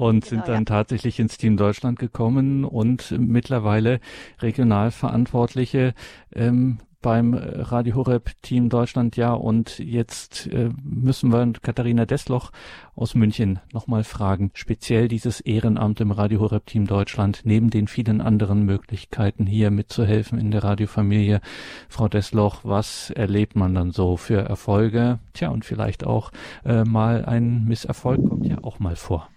[0.00, 0.76] Und und sind genau, dann ja.
[0.76, 4.00] tatsächlich ins Team Deutschland gekommen und mittlerweile
[4.40, 5.94] Regionalverantwortliche
[6.34, 9.32] ähm, beim Radio Horeb Team Deutschland, ja.
[9.32, 12.50] Und jetzt äh, müssen wir Katharina Desloch
[12.94, 18.20] aus München nochmal fragen, speziell dieses Ehrenamt im Radio Horeb Team Deutschland, neben den vielen
[18.20, 21.40] anderen Möglichkeiten hier mitzuhelfen in der Radiofamilie.
[21.88, 25.20] Frau Desloch, was erlebt man dann so für Erfolge?
[25.32, 26.30] Tja, und vielleicht auch
[26.64, 29.28] äh, mal ein Misserfolg kommt ja auch mal vor.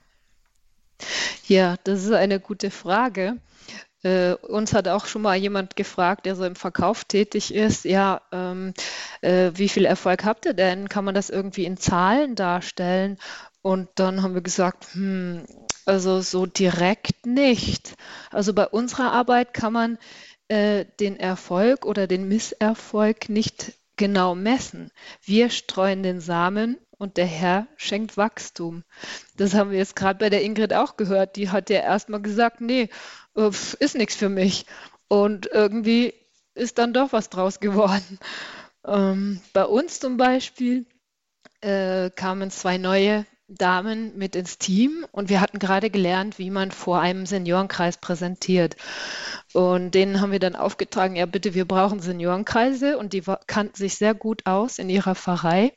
[1.48, 3.38] Ja, das ist eine gute Frage.
[4.04, 8.22] Äh, uns hat auch schon mal jemand gefragt, der so im Verkauf tätig ist, ja,
[8.34, 8.74] ähm,
[9.22, 10.90] äh, wie viel Erfolg habt ihr denn?
[10.90, 13.18] Kann man das irgendwie in Zahlen darstellen?
[13.62, 15.46] Und dann haben wir gesagt, hm,
[15.86, 17.96] also so direkt nicht.
[18.30, 19.98] Also bei unserer Arbeit kann man
[20.50, 24.92] äh, den Erfolg oder den Misserfolg nicht genau messen.
[25.22, 28.84] Wir streuen den Samen und der Herr schenkt Wachstum.
[29.38, 31.36] Das haben wir jetzt gerade bei der Ingrid auch gehört.
[31.36, 32.90] Die hat ja erstmal gesagt, nee,
[33.36, 34.66] äh, ist nichts für mich.
[35.10, 36.14] Und irgendwie
[36.56, 38.20] ist dann doch was draus geworden.
[38.86, 40.86] Ähm, bei uns zum Beispiel
[41.62, 46.72] äh, kamen zwei neue Damen mit ins Team und wir hatten gerade gelernt, wie man
[46.72, 48.76] vor einem Seniorenkreis präsentiert.
[49.54, 53.96] Und denen haben wir dann aufgetragen, ja bitte, wir brauchen Seniorenkreise und die kannten sich
[53.96, 55.74] sehr gut aus in ihrer Pfarrei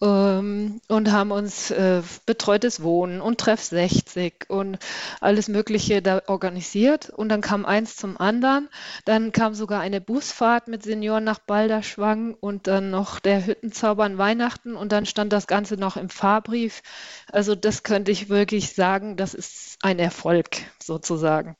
[0.00, 4.78] ähm, und haben uns äh, betreutes Wohnen und Treff 60 und
[5.20, 7.10] alles Mögliche da organisiert.
[7.10, 8.68] Und dann kam eins zum anderen.
[9.04, 14.18] Dann kam sogar eine Busfahrt mit Senioren nach Balderschwang und dann noch der Hüttenzauber an
[14.18, 16.82] Weihnachten und dann stand das Ganze noch im Fahrbrief.
[17.30, 21.56] Also das könnte ich wirklich sagen, das ist ein Erfolg sozusagen.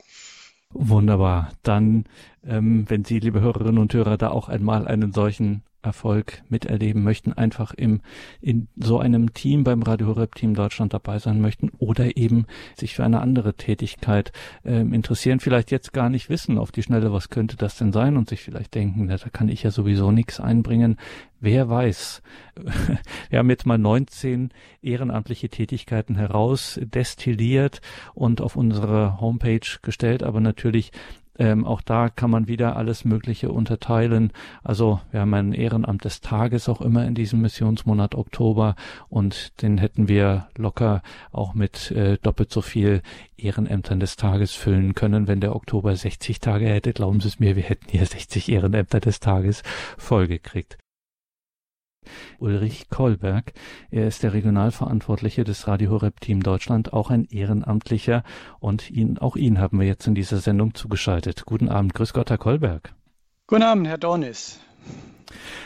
[0.71, 1.53] Wunderbar.
[1.63, 2.05] Dann,
[2.45, 7.33] ähm, wenn Sie, liebe Hörerinnen und Hörer, da auch einmal einen solchen Erfolg miterleben möchten,
[7.33, 8.03] einfach im,
[8.43, 12.45] in so einem Team beim Radio Horeb Team Deutschland dabei sein möchten oder eben
[12.77, 14.33] sich für eine andere Tätigkeit
[14.65, 18.19] äh, interessieren, vielleicht jetzt gar nicht wissen auf die Schnelle, was könnte das denn sein
[18.19, 20.99] und sich vielleicht denken, na, da kann ich ja sowieso nichts einbringen.
[21.41, 22.23] Wer weiß.
[23.31, 24.51] Wir haben jetzt mal 19
[24.83, 27.81] ehrenamtliche Tätigkeiten heraus destilliert
[28.15, 30.93] und auf unsere Homepage gestellt, aber natürlich
[31.39, 34.33] ähm, auch da kann man wieder alles Mögliche unterteilen.
[34.65, 38.75] Also wir haben ein Ehrenamt des Tages auch immer in diesem Missionsmonat Oktober
[39.09, 43.03] und den hätten wir locker auch mit äh, doppelt so viel
[43.37, 45.29] Ehrenämtern des Tages füllen können.
[45.29, 49.01] Wenn der Oktober 60 Tage hätte, glauben Sie es mir, wir hätten hier 60 Ehrenämter
[49.01, 49.63] des Tages
[49.97, 50.79] vollgekriegt.
[52.39, 53.53] Ulrich Kolberg.
[53.91, 58.23] Er ist der Regionalverantwortliche des Radio Horeb Team Deutschland, auch ein Ehrenamtlicher.
[58.61, 61.45] Und ihn, auch ihn haben wir jetzt in dieser Sendung zugeschaltet.
[61.47, 62.95] Guten Abend, grüß Gott, Herr Kolberg.
[63.47, 64.61] Guten Abend, Herr Dornis.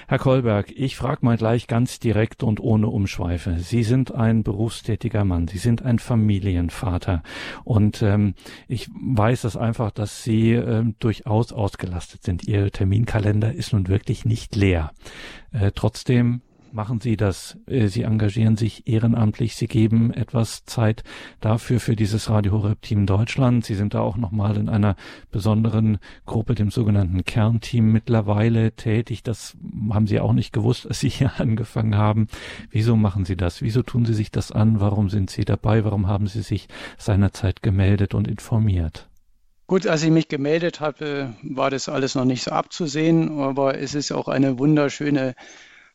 [0.09, 3.59] Herr Kolberg, ich frage mal gleich ganz direkt und ohne Umschweife.
[3.59, 7.23] Sie sind ein berufstätiger Mann, Sie sind ein Familienvater
[7.65, 8.35] und ähm,
[8.69, 12.47] ich weiß es einfach, dass Sie ähm, durchaus ausgelastet sind.
[12.47, 14.93] Ihr Terminkalender ist nun wirklich nicht leer.
[15.53, 16.43] Äh, trotzdem
[16.73, 17.59] machen Sie das.
[17.67, 19.57] Äh, Sie engagieren sich ehrenamtlich.
[19.57, 21.05] Sie geben etwas Zeit
[21.41, 23.65] dafür für dieses Radio Horeb Team Deutschland.
[23.65, 24.97] Sie sind da auch nochmal in einer
[25.31, 29.23] besonderen Gruppe, dem sogenannten Kernteam mittlerweile tätig.
[29.23, 29.57] Das
[29.91, 32.29] haben Sie auch nicht gewusst, als Sie hier angefangen haben.
[32.71, 33.63] Wieso machen Sie das?
[33.63, 34.81] Wieso tun Sie sich das an?
[34.81, 35.85] Warum sind Sie dabei?
[35.85, 39.09] Warum haben Sie sich seinerzeit gemeldet und informiert?
[39.73, 43.95] Gut, als ich mich gemeldet habe, war das alles noch nicht so abzusehen, aber es
[43.95, 45.35] ist auch eine wunderschöne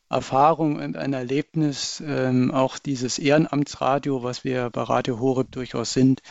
[0.09, 6.21] Erfahrung und ein Erlebnis, ähm, auch dieses Ehrenamtsradio, was wir bei Radio Horeb durchaus sind,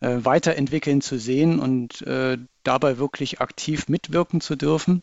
[0.00, 5.02] äh, weiterentwickeln zu sehen und äh, dabei wirklich aktiv mitwirken zu dürfen.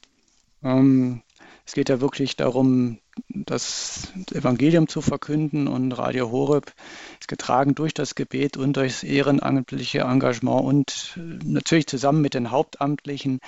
[0.64, 1.22] Ähm,
[1.66, 6.74] es geht ja wirklich darum, das Evangelium zu verkünden und Radio Horeb
[7.20, 12.50] ist getragen durch das Gebet und durchs ehrenamtliche Engagement und äh, natürlich zusammen mit den
[12.50, 13.40] Hauptamtlichen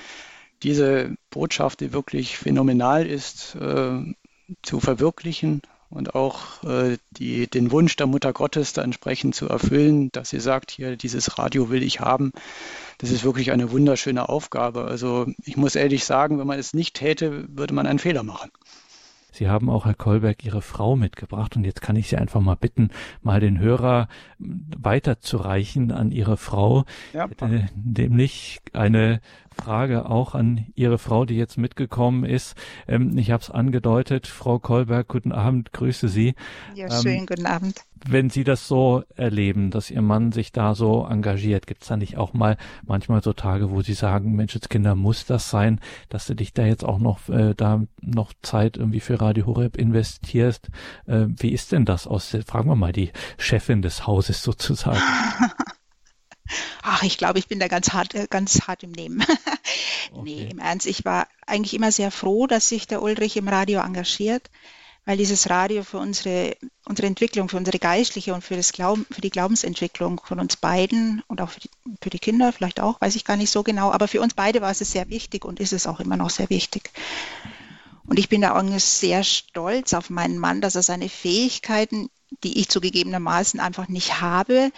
[0.61, 4.13] diese Botschaft, die wirklich phänomenal ist, äh,
[4.61, 5.61] zu verwirklichen
[5.91, 10.39] und auch äh, die, den Wunsch der Mutter Gottes da entsprechend zu erfüllen, dass sie
[10.39, 12.31] sagt, hier dieses Radio will ich haben.
[12.97, 14.85] Das ist wirklich eine wunderschöne Aufgabe.
[14.85, 18.51] Also ich muss ehrlich sagen, wenn man es nicht täte, würde man einen Fehler machen.
[19.33, 22.55] Sie haben auch, Herr Kolberg, Ihre Frau mitgebracht und jetzt kann ich Sie einfach mal
[22.55, 22.89] bitten,
[23.21, 26.83] mal den Hörer weiterzureichen an Ihre Frau,
[27.13, 29.21] ja, äh, nämlich eine
[29.61, 32.55] Frage auch an Ihre Frau, die jetzt mitgekommen ist.
[32.87, 34.25] Ähm, ich habe es angedeutet.
[34.25, 36.33] Frau Kolberg, guten Abend, grüße Sie.
[36.73, 37.81] Ja, ähm, schönen guten Abend.
[38.03, 41.97] Wenn Sie das so erleben, dass Ihr Mann sich da so engagiert, gibt es da
[41.97, 45.79] nicht auch mal manchmal so Tage, wo Sie sagen, Mensch, jetzt Kinder, muss das sein,
[46.09, 49.77] dass du dich da jetzt auch noch äh, da noch Zeit irgendwie für Radio Horeb
[49.77, 50.69] investierst?
[51.05, 52.35] Äh, wie ist denn das aus?
[52.47, 54.97] Fragen wir mal die Chefin des Hauses sozusagen.
[56.81, 59.23] Ach, ich glaube, ich bin da ganz hart, äh, ganz hart im Nehmen.
[60.11, 60.21] okay.
[60.23, 63.81] Nee, im Ernst, ich war eigentlich immer sehr froh, dass sich der Ulrich im Radio
[63.81, 64.49] engagiert,
[65.05, 69.21] weil dieses Radio für unsere, unsere Entwicklung, für unsere geistliche und für, das Glauben, für
[69.21, 71.69] die Glaubensentwicklung von uns beiden und auch für die,
[72.01, 74.61] für die Kinder vielleicht auch, weiß ich gar nicht so genau, aber für uns beide
[74.61, 76.91] war es sehr wichtig und ist es auch immer noch sehr wichtig.
[78.05, 82.09] Und ich bin da auch sehr stolz auf meinen Mann, dass er seine Fähigkeiten,
[82.43, 84.71] die ich zugegebenermaßen einfach nicht habe,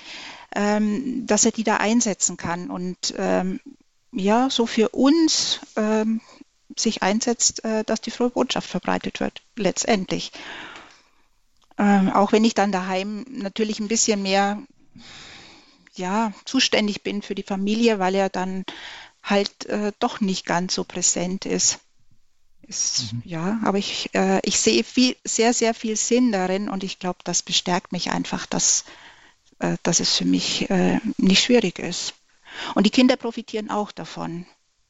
[0.56, 3.60] ähm, dass er die da einsetzen kann und ähm,
[4.12, 6.22] ja, so für uns ähm,
[6.78, 10.32] sich einsetzt, äh, dass die frohe Botschaft verbreitet wird, letztendlich.
[11.78, 14.62] Ähm, auch wenn ich dann daheim natürlich ein bisschen mehr
[15.96, 18.66] ja, zuständig bin für die Familie, weil er dann
[19.22, 21.80] halt äh, doch nicht ganz so präsent ist.
[22.68, 23.22] ist mhm.
[23.26, 27.20] Ja, aber ich, äh, ich sehe viel, sehr, sehr viel Sinn darin und ich glaube,
[27.24, 28.86] das bestärkt mich einfach, dass,
[29.84, 32.14] dass es für mich äh, nicht schwierig ist.
[32.76, 34.46] Und die Kinder profitieren auch davon.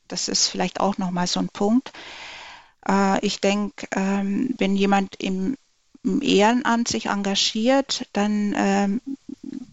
[0.08, 1.92] Das ist vielleicht auch nochmal so ein Punkt.
[2.88, 5.58] Äh, ich denke, ähm, wenn jemand im,
[6.22, 9.02] Ehrenamt sich engagiert, dann, ähm,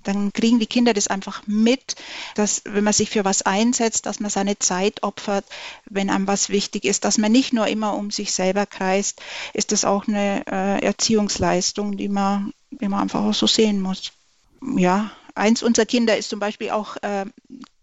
[0.04, 1.96] dann kriegen die Kinder das einfach mit,
[2.36, 5.44] dass wenn man sich für was einsetzt, dass man seine Zeit opfert,
[5.86, 9.20] wenn einem was wichtig ist, dass man nicht nur immer um sich selber kreist,
[9.54, 14.12] ist das auch eine äh, Erziehungsleistung, die man, die man einfach auch so sehen muss.
[14.76, 17.26] Ja, eins unserer Kinder ist zum Beispiel auch äh,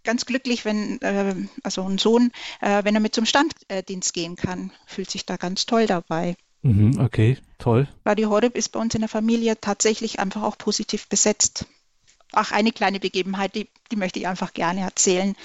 [0.03, 4.71] ganz glücklich, wenn, äh, also ein Sohn, äh, wenn er mit zum Standdienst gehen kann,
[4.85, 6.35] fühlt sich da ganz toll dabei.
[6.61, 7.87] Mhm, okay, toll.
[8.05, 11.65] Radio Horeb ist bei uns in der Familie tatsächlich einfach auch positiv besetzt.
[12.33, 15.35] Ach, eine kleine Begebenheit, die, die möchte ich einfach gerne erzählen.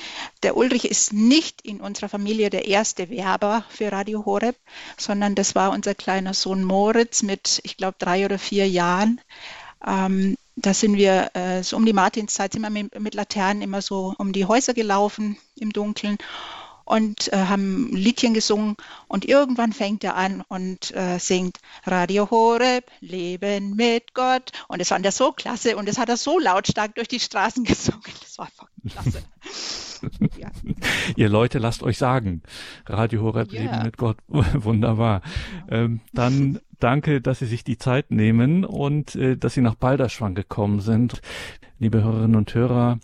[0.42, 4.56] Der Ulrich ist nicht in unserer Familie der erste Werber für Radio Horeb,
[4.96, 9.20] sondern das war unser kleiner Sohn Moritz mit, ich glaube, drei oder vier Jahren.
[9.86, 13.82] Ähm, da sind wir äh, so um die Martinszeit, sind wir mit, mit, Laternen immer
[13.82, 16.18] so um die Häuser gelaufen im Dunkeln
[16.84, 18.76] und äh, haben Liedchen gesungen
[19.08, 24.88] und irgendwann fängt er an und äh, singt Radio Horeb, Leben mit Gott und das
[24.88, 28.02] fand er so klasse und das hat er so lautstark durch die Straßen gesungen.
[28.20, 29.22] Das war einfach klasse.
[30.38, 30.50] ja.
[31.16, 32.42] Ihr Leute, lasst euch sagen,
[32.86, 33.62] Radio Horeb, yeah.
[33.62, 35.22] Leben mit Gott, wunderbar.
[35.70, 40.34] Ähm, dann danke, dass Sie sich die Zeit nehmen und äh, dass Sie nach Balderschwang
[40.34, 41.20] gekommen sind.
[41.78, 42.98] Liebe Hörerinnen und Hörer,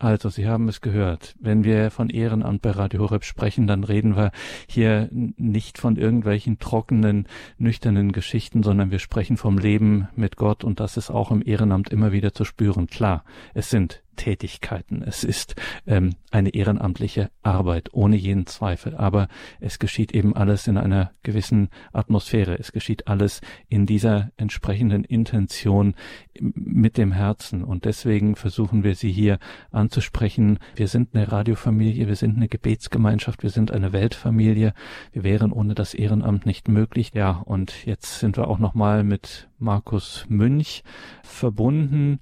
[0.00, 1.34] also, Sie haben es gehört.
[1.38, 4.30] Wenn wir von Ehrenamt bei Radio Horeb sprechen, dann reden wir
[4.66, 10.80] hier nicht von irgendwelchen trockenen, nüchternen Geschichten, sondern wir sprechen vom Leben mit Gott und
[10.80, 12.86] das ist auch im Ehrenamt immer wieder zu spüren.
[12.86, 15.02] Klar, es sind Tätigkeiten.
[15.02, 15.54] Es ist
[15.86, 18.94] ähm, eine ehrenamtliche Arbeit, ohne jeden Zweifel.
[18.94, 19.28] Aber
[19.60, 22.58] es geschieht eben alles in einer gewissen Atmosphäre.
[22.58, 23.40] Es geschieht alles
[23.70, 25.94] in dieser entsprechenden Intention
[26.38, 27.64] mit dem Herzen.
[27.64, 29.38] Und deswegen versuchen wir Sie hier
[29.70, 30.58] anzusprechen.
[30.76, 34.74] Wir sind eine Radiofamilie, wir sind eine Gebetsgemeinschaft, wir sind eine Weltfamilie.
[35.12, 37.12] Wir wären ohne das Ehrenamt nicht möglich.
[37.14, 40.84] Ja, und jetzt sind wir auch nochmal mit Markus Münch
[41.22, 42.20] verbunden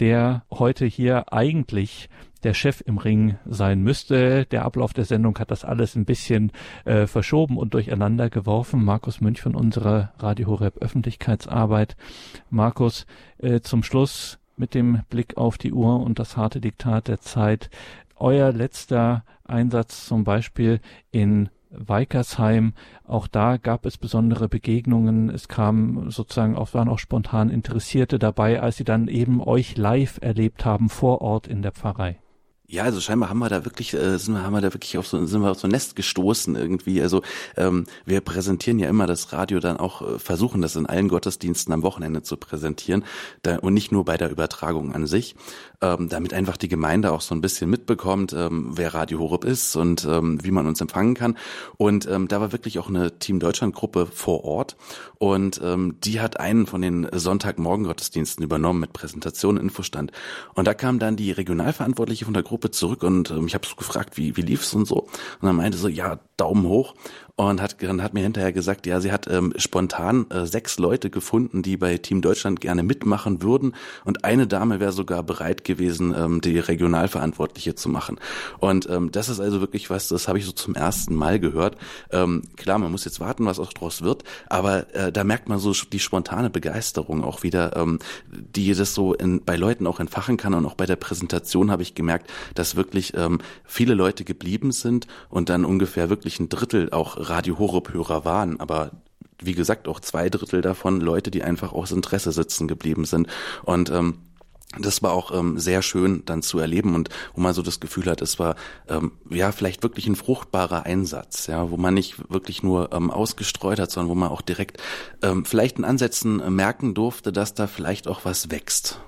[0.00, 2.08] der heute hier eigentlich
[2.44, 4.46] der Chef im Ring sein müsste.
[4.46, 6.52] Der Ablauf der Sendung hat das alles ein bisschen
[6.84, 8.84] äh, verschoben und durcheinander geworfen.
[8.84, 11.96] Markus Münch von unserer Radio Horeb Öffentlichkeitsarbeit.
[12.50, 13.06] Markus,
[13.38, 17.70] äh, zum Schluss mit dem Blick auf die Uhr und das harte Diktat der Zeit.
[18.16, 20.80] Euer letzter Einsatz zum Beispiel
[21.10, 22.74] in Weikersheim.
[23.04, 25.30] Auch da gab es besondere Begegnungen.
[25.30, 30.18] Es kamen sozusagen auch, waren auch spontan Interessierte dabei, als sie dann eben euch live
[30.22, 32.18] erlebt haben vor Ort in der Pfarrei.
[32.70, 35.08] Ja, also scheinbar haben wir da wirklich, äh, sind wir, haben wir da wirklich auf
[35.08, 37.00] so, sind wir auf so ein Nest gestoßen irgendwie.
[37.00, 37.22] Also
[37.56, 41.72] ähm, wir präsentieren ja immer das Radio dann auch, äh, versuchen das in allen Gottesdiensten
[41.72, 43.06] am Wochenende zu präsentieren
[43.40, 45.34] da, und nicht nur bei der Übertragung an sich,
[45.80, 49.74] ähm, damit einfach die Gemeinde auch so ein bisschen mitbekommt, ähm, wer Radio Horeb ist
[49.74, 51.38] und ähm, wie man uns empfangen kann.
[51.78, 54.76] Und ähm, da war wirklich auch eine Team Deutschland Gruppe vor Ort
[55.16, 60.12] und ähm, die hat einen von den Sonntagmorgen Gottesdiensten übernommen mit Präsentation, Infostand.
[60.52, 63.66] Und da kam dann die Regionalverantwortliche von der Gruppe Gruppe zurück und ähm, ich habe
[63.66, 65.02] so gefragt, wie, wie lief's und so.
[65.02, 66.94] Und dann meinte so, ja, Daumen hoch
[67.38, 71.08] und hat, dann hat mir hinterher gesagt, ja, sie hat ähm, spontan äh, sechs Leute
[71.08, 76.12] gefunden, die bei Team Deutschland gerne mitmachen würden und eine Dame wäre sogar bereit gewesen,
[76.18, 78.18] ähm, die Regionalverantwortliche zu machen.
[78.58, 81.76] Und ähm, das ist also wirklich was, das habe ich so zum ersten Mal gehört.
[82.10, 85.60] Ähm, klar, man muss jetzt warten, was auch draus wird, aber äh, da merkt man
[85.60, 88.00] so die spontane Begeisterung auch wieder, ähm,
[88.32, 91.82] die das so in, bei Leuten auch entfachen kann und auch bei der Präsentation habe
[91.82, 96.90] ich gemerkt, dass wirklich ähm, viele Leute geblieben sind und dann ungefähr wirklich ein Drittel
[96.90, 98.92] auch Radio Horeb-Hörer waren, aber
[99.40, 103.28] wie gesagt auch zwei Drittel davon Leute, die einfach aus Interesse sitzen geblieben sind.
[103.62, 104.18] Und ähm,
[104.78, 108.06] das war auch ähm, sehr schön dann zu erleben und wo man so das Gefühl
[108.06, 108.54] hat, es war
[108.88, 113.78] ähm, ja vielleicht wirklich ein fruchtbarer Einsatz, ja, wo man nicht wirklich nur ähm, ausgestreut
[113.78, 114.82] hat, sondern wo man auch direkt
[115.22, 119.00] ähm, vielleicht in Ansätzen äh, merken durfte, dass da vielleicht auch was wächst.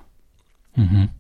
[0.76, 1.10] Mhm.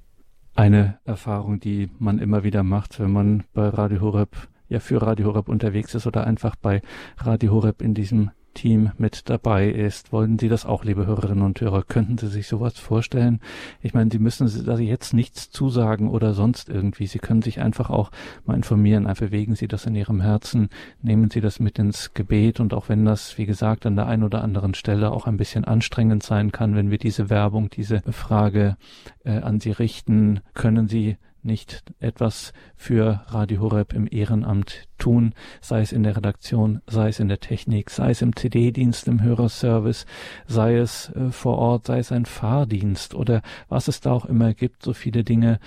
[0.54, 5.26] Eine Erfahrung, die man immer wieder macht, wenn man bei Radio Horeb ja für Radio
[5.26, 6.80] Horeb unterwegs ist oder einfach bei
[7.18, 10.12] Radio Horeb in diesem Team mit dabei ist.
[10.12, 11.82] Wollen Sie das auch, liebe Hörerinnen und Hörer?
[11.82, 13.40] Könnten Sie sich sowas vorstellen?
[13.80, 17.06] Ich meine, Sie müssen da jetzt nichts zusagen oder sonst irgendwie.
[17.06, 18.10] Sie können sich einfach auch
[18.44, 19.06] mal informieren.
[19.06, 20.68] Einfach bewegen Sie das in Ihrem Herzen.
[21.02, 22.60] Nehmen Sie das mit ins Gebet.
[22.60, 25.64] Und auch wenn das, wie gesagt, an der einen oder anderen Stelle auch ein bisschen
[25.64, 28.76] anstrengend sein kann, wenn wir diese Werbung, diese Frage
[29.24, 35.80] äh, an Sie richten, können Sie nicht etwas für Radio Horeb im Ehrenamt tun, sei
[35.80, 40.06] es in der Redaktion, sei es in der Technik, sei es im CD-Dienst, im Hörerservice,
[40.46, 44.54] sei es äh, vor Ort, sei es ein Fahrdienst oder was es da auch immer
[44.54, 45.58] gibt, so viele Dinge,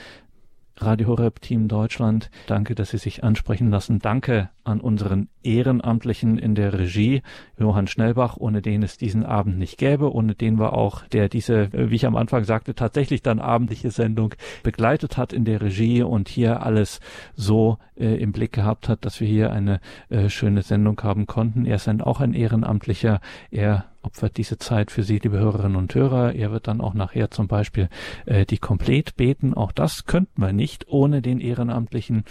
[0.77, 2.29] Radio Horeb Team Deutschland.
[2.47, 3.99] Danke, dass Sie sich ansprechen lassen.
[3.99, 7.21] Danke an unseren Ehrenamtlichen in der Regie,
[7.57, 11.69] Johann Schnellbach, ohne den es diesen Abend nicht gäbe, ohne den war auch, der diese,
[11.73, 16.29] wie ich am Anfang sagte, tatsächlich dann abendliche Sendung begleitet hat in der Regie und
[16.29, 17.01] hier alles
[17.35, 21.65] so äh, im Blick gehabt hat, dass wir hier eine äh, schöne Sendung haben konnten.
[21.65, 23.19] Er ist ein, auch ein Ehrenamtlicher.
[23.51, 26.35] Er opfert diese Zeit für Sie, liebe Hörerinnen und Hörer.
[26.35, 27.89] Er wird dann auch nachher zum Beispiel
[28.25, 29.53] äh, die Komplett beten.
[29.53, 32.25] Auch das könnten wir nicht ohne den Ehrenamtlichen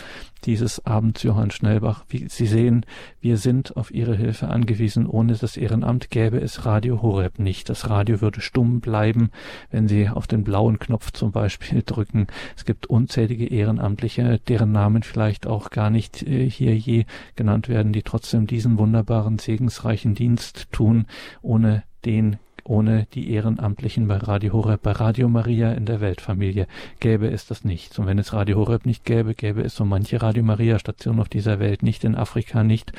[0.47, 2.05] dieses Abends, Johann Schnellbach.
[2.09, 2.85] Wie Sie sehen,
[3.21, 5.07] wir sind auf Ihre Hilfe angewiesen.
[5.07, 7.69] Ohne das Ehrenamt gäbe es Radio Horeb nicht.
[7.69, 9.31] Das Radio würde stumm bleiben,
[9.71, 12.27] wenn Sie auf den blauen Knopf zum Beispiel drücken.
[12.57, 17.05] Es gibt unzählige Ehrenamtliche, deren Namen vielleicht auch gar nicht äh, hier je
[17.37, 21.07] genannt werden, die trotzdem diesen wunderbaren, segensreichen Dienst tun,
[21.43, 26.67] ohne den ohne die Ehrenamtlichen bei Radio Horeb, bei Radio Maria in der Weltfamilie
[27.01, 27.99] gäbe es das nicht.
[27.99, 31.29] Und wenn es Radio Horeb nicht gäbe, gäbe es so manche Radio Maria Station auf
[31.29, 32.93] dieser Welt nicht, in Afrika nicht.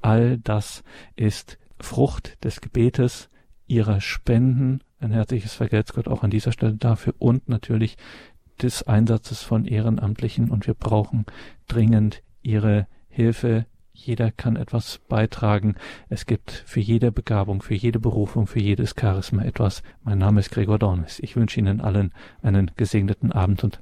[0.00, 0.82] All das
[1.16, 3.28] ist Frucht des Gebetes,
[3.66, 4.80] ihrer Spenden.
[4.98, 7.96] Ein herzliches Vergelt's Gott auch an dieser Stelle dafür und natürlich
[8.60, 10.50] des Einsatzes von Ehrenamtlichen.
[10.50, 11.24] Und wir brauchen
[11.68, 13.66] dringend ihre Hilfe,
[14.06, 15.76] jeder kann etwas beitragen.
[16.08, 19.82] Es gibt für jede Begabung, für jede Berufung, für jedes Charisma etwas.
[20.02, 21.18] Mein Name ist Gregor Dornis.
[21.20, 23.80] Ich wünsche Ihnen allen einen gesegneten Abend und